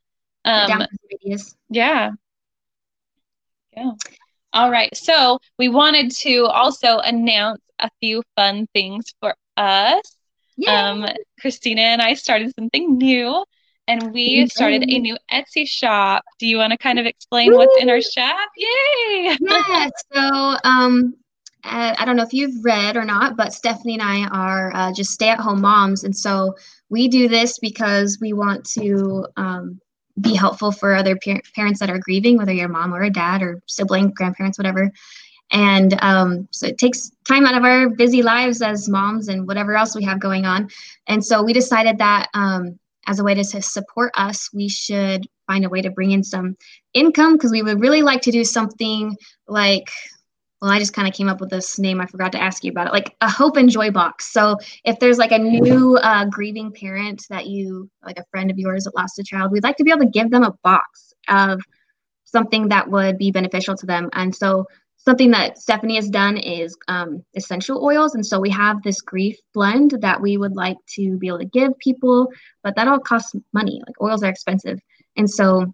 Um, 0.43 0.87
yeah. 1.69 2.11
Yeah. 3.75 3.91
All 4.53 4.71
right. 4.71 4.95
So 4.95 5.39
we 5.57 5.69
wanted 5.69 6.11
to 6.17 6.45
also 6.45 6.99
announce 6.99 7.61
a 7.79 7.89
few 8.01 8.23
fun 8.35 8.67
things 8.73 9.13
for 9.19 9.35
us. 9.55 10.17
Yay. 10.57 10.67
Um, 10.67 11.05
Christina 11.39 11.81
and 11.81 12.01
I 12.01 12.15
started 12.15 12.53
something 12.55 12.97
new 12.97 13.43
and 13.87 14.13
we 14.13 14.47
started 14.47 14.83
a 14.83 14.99
new 14.99 15.17
Etsy 15.31 15.67
shop. 15.67 16.23
Do 16.39 16.47
you 16.47 16.57
want 16.57 16.71
to 16.71 16.77
kind 16.77 16.99
of 16.99 17.05
explain 17.05 17.51
Woo! 17.51 17.57
what's 17.57 17.81
in 17.81 17.89
our 17.89 18.01
shop? 18.01 18.49
Yay! 18.57 19.37
yeah. 19.39 19.89
So, 20.13 20.57
um, 20.63 21.15
uh, 21.63 21.95
I 21.97 22.05
don't 22.05 22.15
know 22.15 22.23
if 22.23 22.33
you've 22.33 22.63
read 22.63 22.97
or 22.97 23.05
not, 23.05 23.35
but 23.37 23.53
Stephanie 23.53 23.93
and 23.93 24.01
I 24.01 24.27
are 24.27 24.75
uh, 24.75 24.93
just 24.93 25.11
stay-at-home 25.11 25.61
moms, 25.61 26.03
and 26.03 26.15
so 26.15 26.55
we 26.89 27.07
do 27.07 27.27
this 27.27 27.59
because 27.59 28.19
we 28.21 28.33
want 28.33 28.65
to 28.71 29.25
um, 29.35 29.79
be 30.19 30.35
helpful 30.35 30.71
for 30.71 30.95
other 30.95 31.17
par- 31.23 31.41
parents 31.55 31.79
that 31.79 31.89
are 31.89 31.99
grieving, 31.99 32.37
whether 32.37 32.53
you're 32.53 32.67
a 32.67 32.69
mom 32.69 32.93
or 32.93 33.03
a 33.03 33.09
dad 33.09 33.41
or 33.41 33.61
sibling, 33.67 34.11
grandparents, 34.11 34.57
whatever. 34.57 34.91
And 35.51 35.97
um, 36.03 36.47
so 36.51 36.67
it 36.67 36.77
takes 36.77 37.11
time 37.27 37.45
out 37.45 37.55
of 37.55 37.63
our 37.63 37.89
busy 37.89 38.21
lives 38.21 38.61
as 38.61 38.89
moms 38.89 39.29
and 39.29 39.47
whatever 39.47 39.75
else 39.75 39.95
we 39.95 40.03
have 40.03 40.19
going 40.19 40.45
on. 40.45 40.69
And 41.07 41.23
so 41.23 41.41
we 41.41 41.53
decided 41.53 41.97
that 41.99 42.27
um, 42.33 42.77
as 43.07 43.19
a 43.19 43.23
way 43.23 43.33
to, 43.33 43.43
to 43.43 43.61
support 43.61 44.11
us, 44.17 44.49
we 44.53 44.67
should 44.67 45.27
find 45.47 45.63
a 45.63 45.69
way 45.69 45.81
to 45.81 45.89
bring 45.89 46.11
in 46.11 46.23
some 46.23 46.57
income 46.93 47.33
because 47.33 47.51
we 47.51 47.61
would 47.61 47.79
really 47.79 48.01
like 48.01 48.21
to 48.21 48.31
do 48.31 48.43
something 48.43 49.15
like 49.47 49.89
well, 50.61 50.71
I 50.71 50.79
just 50.79 50.93
kind 50.93 51.07
of 51.07 51.13
came 51.13 51.29
up 51.29 51.39
with 51.39 51.51
this 51.51 51.77
name. 51.77 52.01
I 52.01 52.07
forgot 52.07 52.31
to 52.31 52.41
ask 52.41 52.63
you 52.63 52.71
about 52.71 52.87
it, 52.87 52.93
like 52.93 53.15
a 53.21 53.29
hope 53.29 53.57
and 53.57 53.69
joy 53.69 53.91
box. 53.91 54.31
So 54.31 54.57
if 54.83 54.99
there's 54.99 55.19
like 55.19 55.31
a 55.31 55.37
new 55.37 55.97
uh, 55.97 56.25
grieving 56.25 56.71
parent 56.71 57.25
that 57.29 57.45
you, 57.45 57.89
like 58.03 58.17
a 58.17 58.25
friend 58.31 58.49
of 58.49 58.57
yours 58.57 58.85
that 58.85 58.95
lost 58.95 59.19
a 59.19 59.23
child, 59.23 59.51
we'd 59.51 59.63
like 59.63 59.77
to 59.77 59.83
be 59.83 59.91
able 59.91 60.01
to 60.01 60.09
give 60.09 60.31
them 60.31 60.43
a 60.43 60.57
box 60.63 61.13
of 61.29 61.61
something 62.23 62.69
that 62.69 62.89
would 62.89 63.17
be 63.17 63.31
beneficial 63.31 63.75
to 63.75 63.85
them. 63.85 64.09
And 64.13 64.35
so 64.35 64.65
something 64.95 65.31
that 65.31 65.59
Stephanie 65.59 65.95
has 65.95 66.09
done 66.09 66.37
is 66.37 66.75
um, 66.87 67.23
essential 67.35 67.85
oils. 67.85 68.15
And 68.15 68.25
so 68.25 68.39
we 68.39 68.49
have 68.49 68.81
this 68.81 68.99
grief 68.99 69.37
blend 69.53 69.91
that 70.01 70.19
we 70.19 70.37
would 70.37 70.55
like 70.55 70.77
to 70.95 71.17
be 71.17 71.27
able 71.27 71.39
to 71.39 71.45
give 71.45 71.77
people, 71.77 72.29
but 72.63 72.75
that 72.75 72.87
all 72.87 72.99
costs 72.99 73.35
money. 73.53 73.81
Like 73.85 74.01
oils 74.01 74.23
are 74.23 74.29
expensive. 74.29 74.79
And 75.15 75.29
so 75.29 75.73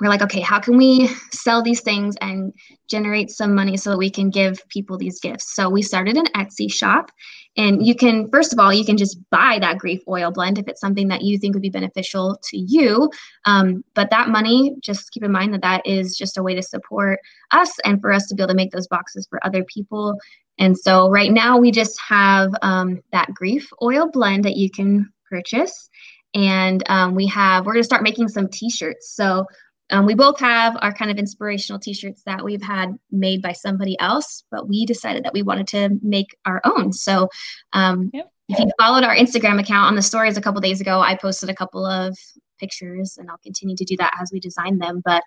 we're 0.00 0.08
like, 0.08 0.22
okay, 0.22 0.40
how 0.40 0.60
can 0.60 0.76
we 0.76 1.08
sell 1.32 1.62
these 1.62 1.80
things 1.80 2.16
and 2.20 2.52
generate 2.88 3.30
some 3.30 3.54
money 3.54 3.76
so 3.76 3.90
that 3.90 3.98
we 3.98 4.10
can 4.10 4.30
give 4.30 4.60
people 4.68 4.98
these 4.98 5.20
gifts? 5.20 5.54
So 5.54 5.70
we 5.70 5.82
started 5.82 6.16
an 6.16 6.26
Etsy 6.34 6.70
shop. 6.70 7.10
And 7.58 7.86
you 7.86 7.94
can, 7.94 8.28
first 8.28 8.52
of 8.52 8.58
all, 8.58 8.72
you 8.72 8.84
can 8.84 8.98
just 8.98 9.18
buy 9.30 9.58
that 9.60 9.78
grief 9.78 10.02
oil 10.06 10.30
blend 10.30 10.58
if 10.58 10.68
it's 10.68 10.80
something 10.80 11.08
that 11.08 11.22
you 11.22 11.38
think 11.38 11.54
would 11.54 11.62
be 11.62 11.70
beneficial 11.70 12.38
to 12.50 12.58
you. 12.58 13.10
Um, 13.46 13.82
but 13.94 14.10
that 14.10 14.28
money, 14.28 14.76
just 14.82 15.10
keep 15.10 15.24
in 15.24 15.32
mind 15.32 15.54
that 15.54 15.62
that 15.62 15.86
is 15.86 16.16
just 16.18 16.36
a 16.36 16.42
way 16.42 16.54
to 16.54 16.62
support 16.62 17.18
us 17.52 17.72
and 17.84 17.98
for 18.00 18.12
us 18.12 18.26
to 18.26 18.34
be 18.34 18.42
able 18.42 18.48
to 18.48 18.56
make 18.56 18.72
those 18.72 18.88
boxes 18.88 19.26
for 19.30 19.44
other 19.46 19.64
people. 19.64 20.18
And 20.58 20.76
so 20.76 21.08
right 21.08 21.32
now 21.32 21.56
we 21.56 21.70
just 21.70 21.98
have 22.00 22.50
um, 22.60 23.00
that 23.12 23.32
grief 23.32 23.70
oil 23.82 24.10
blend 24.10 24.44
that 24.44 24.56
you 24.56 24.70
can 24.70 25.10
purchase 25.30 25.88
and 26.34 26.82
um, 26.90 27.14
we 27.14 27.26
have 27.26 27.64
we're 27.64 27.72
going 27.72 27.82
to 27.82 27.86
start 27.86 28.02
making 28.02 28.28
some 28.28 28.48
t-shirts 28.48 29.10
so 29.10 29.44
um, 29.90 30.06
we 30.06 30.14
both 30.14 30.38
have 30.40 30.76
our 30.80 30.92
kind 30.92 31.10
of 31.10 31.18
inspirational 31.18 31.78
t-shirts 31.78 32.22
that 32.26 32.44
we've 32.44 32.62
had 32.62 32.98
made 33.10 33.40
by 33.40 33.52
somebody 33.52 33.98
else, 34.00 34.44
but 34.50 34.68
we 34.68 34.84
decided 34.84 35.24
that 35.24 35.32
we 35.32 35.42
wanted 35.42 35.68
to 35.68 35.98
make 36.02 36.36
our 36.44 36.60
own. 36.64 36.92
So 36.92 37.28
um, 37.72 38.10
yep. 38.12 38.30
if 38.48 38.58
you 38.58 38.70
followed 38.80 39.04
our 39.04 39.14
Instagram 39.14 39.60
account 39.60 39.86
on 39.86 39.94
the 39.94 40.02
stories 40.02 40.36
a 40.36 40.40
couple 40.40 40.60
days 40.60 40.80
ago, 40.80 41.00
I 41.00 41.14
posted 41.14 41.50
a 41.50 41.54
couple 41.54 41.86
of 41.86 42.18
pictures 42.58 43.16
and 43.18 43.30
I'll 43.30 43.38
continue 43.38 43.76
to 43.76 43.84
do 43.84 43.96
that 43.98 44.16
as 44.20 44.30
we 44.32 44.40
design 44.40 44.78
them. 44.78 45.02
But 45.04 45.22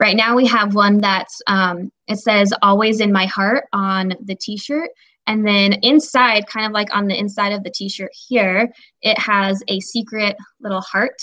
right 0.00 0.16
now 0.16 0.34
we 0.34 0.46
have 0.46 0.74
one 0.74 0.98
that's 0.98 1.40
um, 1.46 1.92
it 2.08 2.18
says 2.18 2.52
always 2.60 3.00
in 3.00 3.12
my 3.12 3.26
heart 3.26 3.66
on 3.72 4.14
the 4.24 4.34
t-shirt. 4.34 4.90
And 5.28 5.46
then 5.46 5.74
inside, 5.82 6.48
kind 6.48 6.66
of 6.66 6.72
like 6.72 6.92
on 6.92 7.06
the 7.06 7.16
inside 7.16 7.52
of 7.52 7.62
the 7.62 7.70
t-shirt 7.70 8.10
here, 8.28 8.72
it 9.02 9.16
has 9.20 9.62
a 9.68 9.78
secret 9.78 10.36
little 10.60 10.80
heart. 10.80 11.14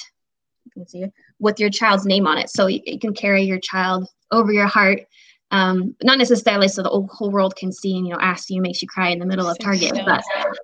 See 0.87 1.05
with 1.39 1.59
your 1.59 1.69
child's 1.69 2.05
name 2.05 2.27
on 2.27 2.37
it. 2.37 2.49
So 2.49 2.67
you, 2.67 2.81
you 2.85 2.99
can 2.99 3.13
carry 3.13 3.43
your 3.43 3.59
child 3.59 4.07
over 4.31 4.51
your 4.51 4.67
heart. 4.67 5.01
Um, 5.51 5.95
not 6.03 6.19
necessarily 6.19 6.67
so 6.67 6.83
the 6.83 6.89
whole 6.89 7.31
world 7.31 7.55
can 7.55 7.71
see 7.71 7.97
and 7.97 8.05
you 8.05 8.13
know 8.13 8.19
ask 8.21 8.49
you 8.49 8.61
makes 8.61 8.81
you 8.81 8.87
cry 8.87 9.09
in 9.09 9.19
the 9.19 9.25
middle 9.25 9.49
of 9.49 9.57
Target, 9.59 9.99
but 10.05 10.23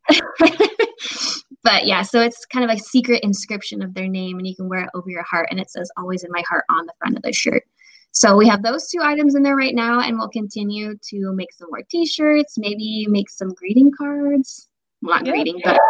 but 1.64 1.88
yeah, 1.88 2.04
so 2.04 2.22
it's 2.22 2.46
kind 2.46 2.70
of 2.70 2.76
a 2.76 2.80
secret 2.80 3.24
inscription 3.24 3.82
of 3.82 3.94
their 3.96 4.08
name, 4.08 4.38
and 4.38 4.48
you 4.48 4.56
can 4.56 4.70
wear 4.70 4.82
it 4.82 4.90
over 4.94 5.10
your 5.10 5.24
heart, 5.24 5.48
and 5.50 5.60
it 5.60 5.72
says 5.72 5.90
"Always 5.98 6.24
in 6.24 6.32
my 6.32 6.44
heart" 6.48 6.64
on 6.70 6.86
the 6.86 6.94
front 7.00 7.18
of 7.18 7.24
the 7.24 7.34
shirt. 7.34 7.64
So 8.12 8.38
we 8.38 8.48
have 8.48 8.62
those 8.62 8.88
two 8.88 9.02
items 9.02 9.36
in 9.36 9.42
there 9.44 9.58
right 9.58 9.76
now, 9.76 10.00
and 10.00 10.18
we'll 10.18 10.30
continue 10.30 10.96
to 11.10 11.34
make 11.34 11.52
some 11.52 11.68
more 11.70 11.82
T-shirts, 11.90 12.58
maybe 12.58 13.08
make 13.10 13.30
some 13.30 13.50
greeting 13.50 13.92
cards. 13.92 14.70
Well, 15.02 15.16
not 15.16 15.26
yeah. 15.26 15.34
greeting, 15.34 15.62
but 15.64 15.82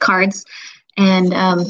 cards, 0.00 0.44
and 0.96 1.32
um, 1.34 1.66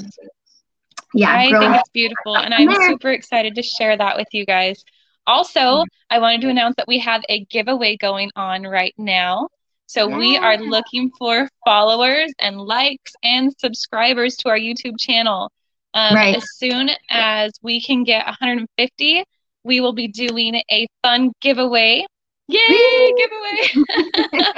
yeah, 1.15 1.35
I 1.35 1.51
think 1.51 1.77
it's 1.77 1.91
beautiful. 1.91 2.37
And 2.37 2.53
I'm 2.53 2.73
super 2.89 3.11
excited 3.11 3.55
to 3.55 3.63
share 3.63 3.97
that 3.97 4.17
with 4.17 4.29
you 4.33 4.45
guys. 4.45 4.83
Also, 5.27 5.61
mm-hmm. 5.61 5.89
I 6.11 6.19
wanted 6.19 6.43
to 6.43 6.49
announce 6.49 6.77
that 6.77 6.89
we 6.89 6.99
have 6.99 7.23
a 7.29 7.45
giveaway 7.47 7.97
going 7.97 8.31
on 8.37 8.65
right 8.65 8.95
now. 8.99 9.49
So 9.87 10.09
yeah. 10.09 10.19
we 10.19 10.37
are 10.37 10.57
looking 10.57 11.11
for 11.19 11.49
followers 11.65 12.33
and 12.39 12.59
likes 12.59 13.13
and 13.23 13.53
subscribers 13.59 14.37
to 14.39 14.49
our 14.49 14.59
YouTube 14.59 14.99
channel. 14.99 15.51
Um, 15.93 16.15
right. 16.15 16.37
As 16.37 16.45
soon 16.57 16.91
as 17.11 17.53
we 17.63 17.81
can 17.81 18.03
get 18.05 18.27
150, 18.27 19.25
we 19.63 19.81
will 19.81 19.93
be 19.93 20.09
doing 20.09 20.61
a 20.71 20.87
fun 21.03 21.33
giveaway. 21.41 22.05
Yay, 22.47 23.13
giveaway! 23.17 23.87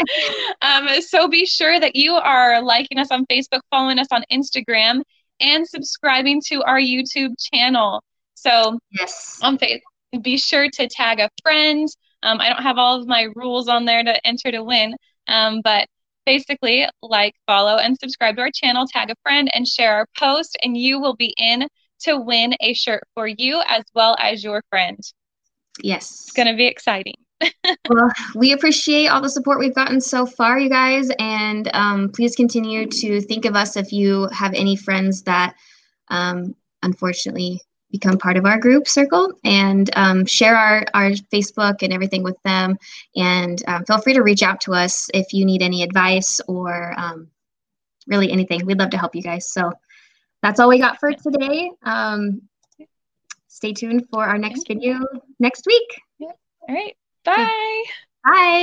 um, 0.63 0.89
so 1.03 1.29
be 1.29 1.47
sure 1.47 1.79
that 1.79 1.95
you 1.95 2.15
are 2.15 2.61
liking 2.61 2.99
us 2.99 3.13
on 3.13 3.25
Facebook, 3.27 3.61
following 3.71 4.01
us 4.01 4.09
on 4.11 4.25
Instagram, 4.33 5.03
and 5.41 5.67
subscribing 5.67 6.41
to 6.47 6.63
our 6.63 6.79
YouTube 6.79 7.35
channel. 7.53 8.03
So, 8.35 8.79
yes, 8.91 9.41
on 9.43 9.59
Facebook, 9.59 10.23
be 10.23 10.39
sure 10.39 10.69
to 10.71 10.89
tag 10.89 11.21
a 11.21 11.31
friend. 11.43 11.89
Um, 12.23 12.41
I 12.41 12.49
don't 12.49 12.63
have 12.63 12.79
all 12.79 13.01
of 13.01 13.07
my 13.07 13.29
rules 13.35 13.69
on 13.69 13.85
there 13.85 14.03
to 14.03 14.27
enter 14.27 14.51
to 14.51 14.63
win, 14.63 14.95
um, 15.29 15.61
but 15.63 15.87
basically, 16.25 16.87
like, 17.03 17.35
follow, 17.47 17.77
and 17.77 17.97
subscribe 17.99 18.37
to 18.37 18.43
our 18.43 18.51
channel, 18.51 18.87
tag 18.87 19.11
a 19.11 19.15
friend, 19.23 19.51
and 19.55 19.67
share 19.67 19.95
our 19.95 20.07
post, 20.19 20.57
and 20.63 20.77
you 20.77 21.01
will 21.01 21.17
be 21.17 21.35
in 21.37 21.69
to 22.01 22.19
win 22.19 22.55
a 22.61 22.75
shirt 22.75 23.05
for 23.15 23.27
you 23.27 23.63
as 23.67 23.85
well 23.95 24.17
as 24.19 24.45
your 24.45 24.63
friend. 24.71 24.99
Yes. 25.83 26.25
It's 26.27 26.33
going 26.33 26.49
to 26.49 26.57
be 26.57 26.67
exciting 26.67 27.15
well, 27.89 28.11
we 28.35 28.53
appreciate 28.53 29.09
all 29.09 29.21
the 29.21 29.29
support 29.29 29.59
we've 29.59 29.75
gotten 29.75 30.01
so 30.01 30.27
far, 30.27 30.59
you 30.59 30.69
guys, 30.69 31.11
and 31.19 31.71
um, 31.75 32.09
please 32.11 32.35
continue 32.35 32.87
to 32.87 33.21
think 33.21 33.45
of 33.45 33.55
us 33.55 33.77
if 33.77 33.93
you 33.93 34.29
have 34.29 34.55
any 34.55 34.77
friends 34.77 35.23
that 35.23 35.55
um, 36.09 36.55
unfortunately 36.83 37.61
become 37.91 38.19
part 38.19 38.37
of 38.37 38.45
our 38.45 38.59
group 38.59 38.89
circle 38.89 39.33
and 39.45 39.91
um, 39.97 40.27
share 40.27 40.57
our, 40.57 40.85
our 40.95 41.11
Facebook 41.33 41.83
and 41.83 41.93
everything 41.93 42.23
with 42.23 42.37
them. 42.45 42.77
And 43.15 43.63
um, 43.67 43.85
feel 43.85 44.01
free 44.01 44.15
to 44.15 44.23
reach 44.23 44.43
out 44.43 44.61
to 44.63 44.75
us 44.75 45.09
if 45.15 45.33
you 45.33 45.45
need 45.45 45.63
any 45.63 45.83
advice 45.83 46.41
or 46.49 46.95
um, 46.99 47.29
really 48.07 48.31
anything. 48.31 48.67
We'd 48.67 48.79
love 48.79 48.91
to 48.91 48.99
help 48.99 49.15
you 49.15 49.23
guys. 49.23 49.51
So 49.51 49.73
that's 50.43 50.61
all 50.61 50.69
we 50.69 50.79
got 50.79 50.99
for 50.99 51.13
today. 51.13 51.71
Um, 51.83 52.43
stay 53.49 53.73
tuned 53.73 54.09
for 54.11 54.25
our 54.25 54.39
next 54.39 54.67
video 54.69 54.99
next 55.39 55.67
week. 55.67 56.03
All 56.69 56.75
right. 56.75 56.97
Bye. 57.27 57.43
Bye. 57.43 57.85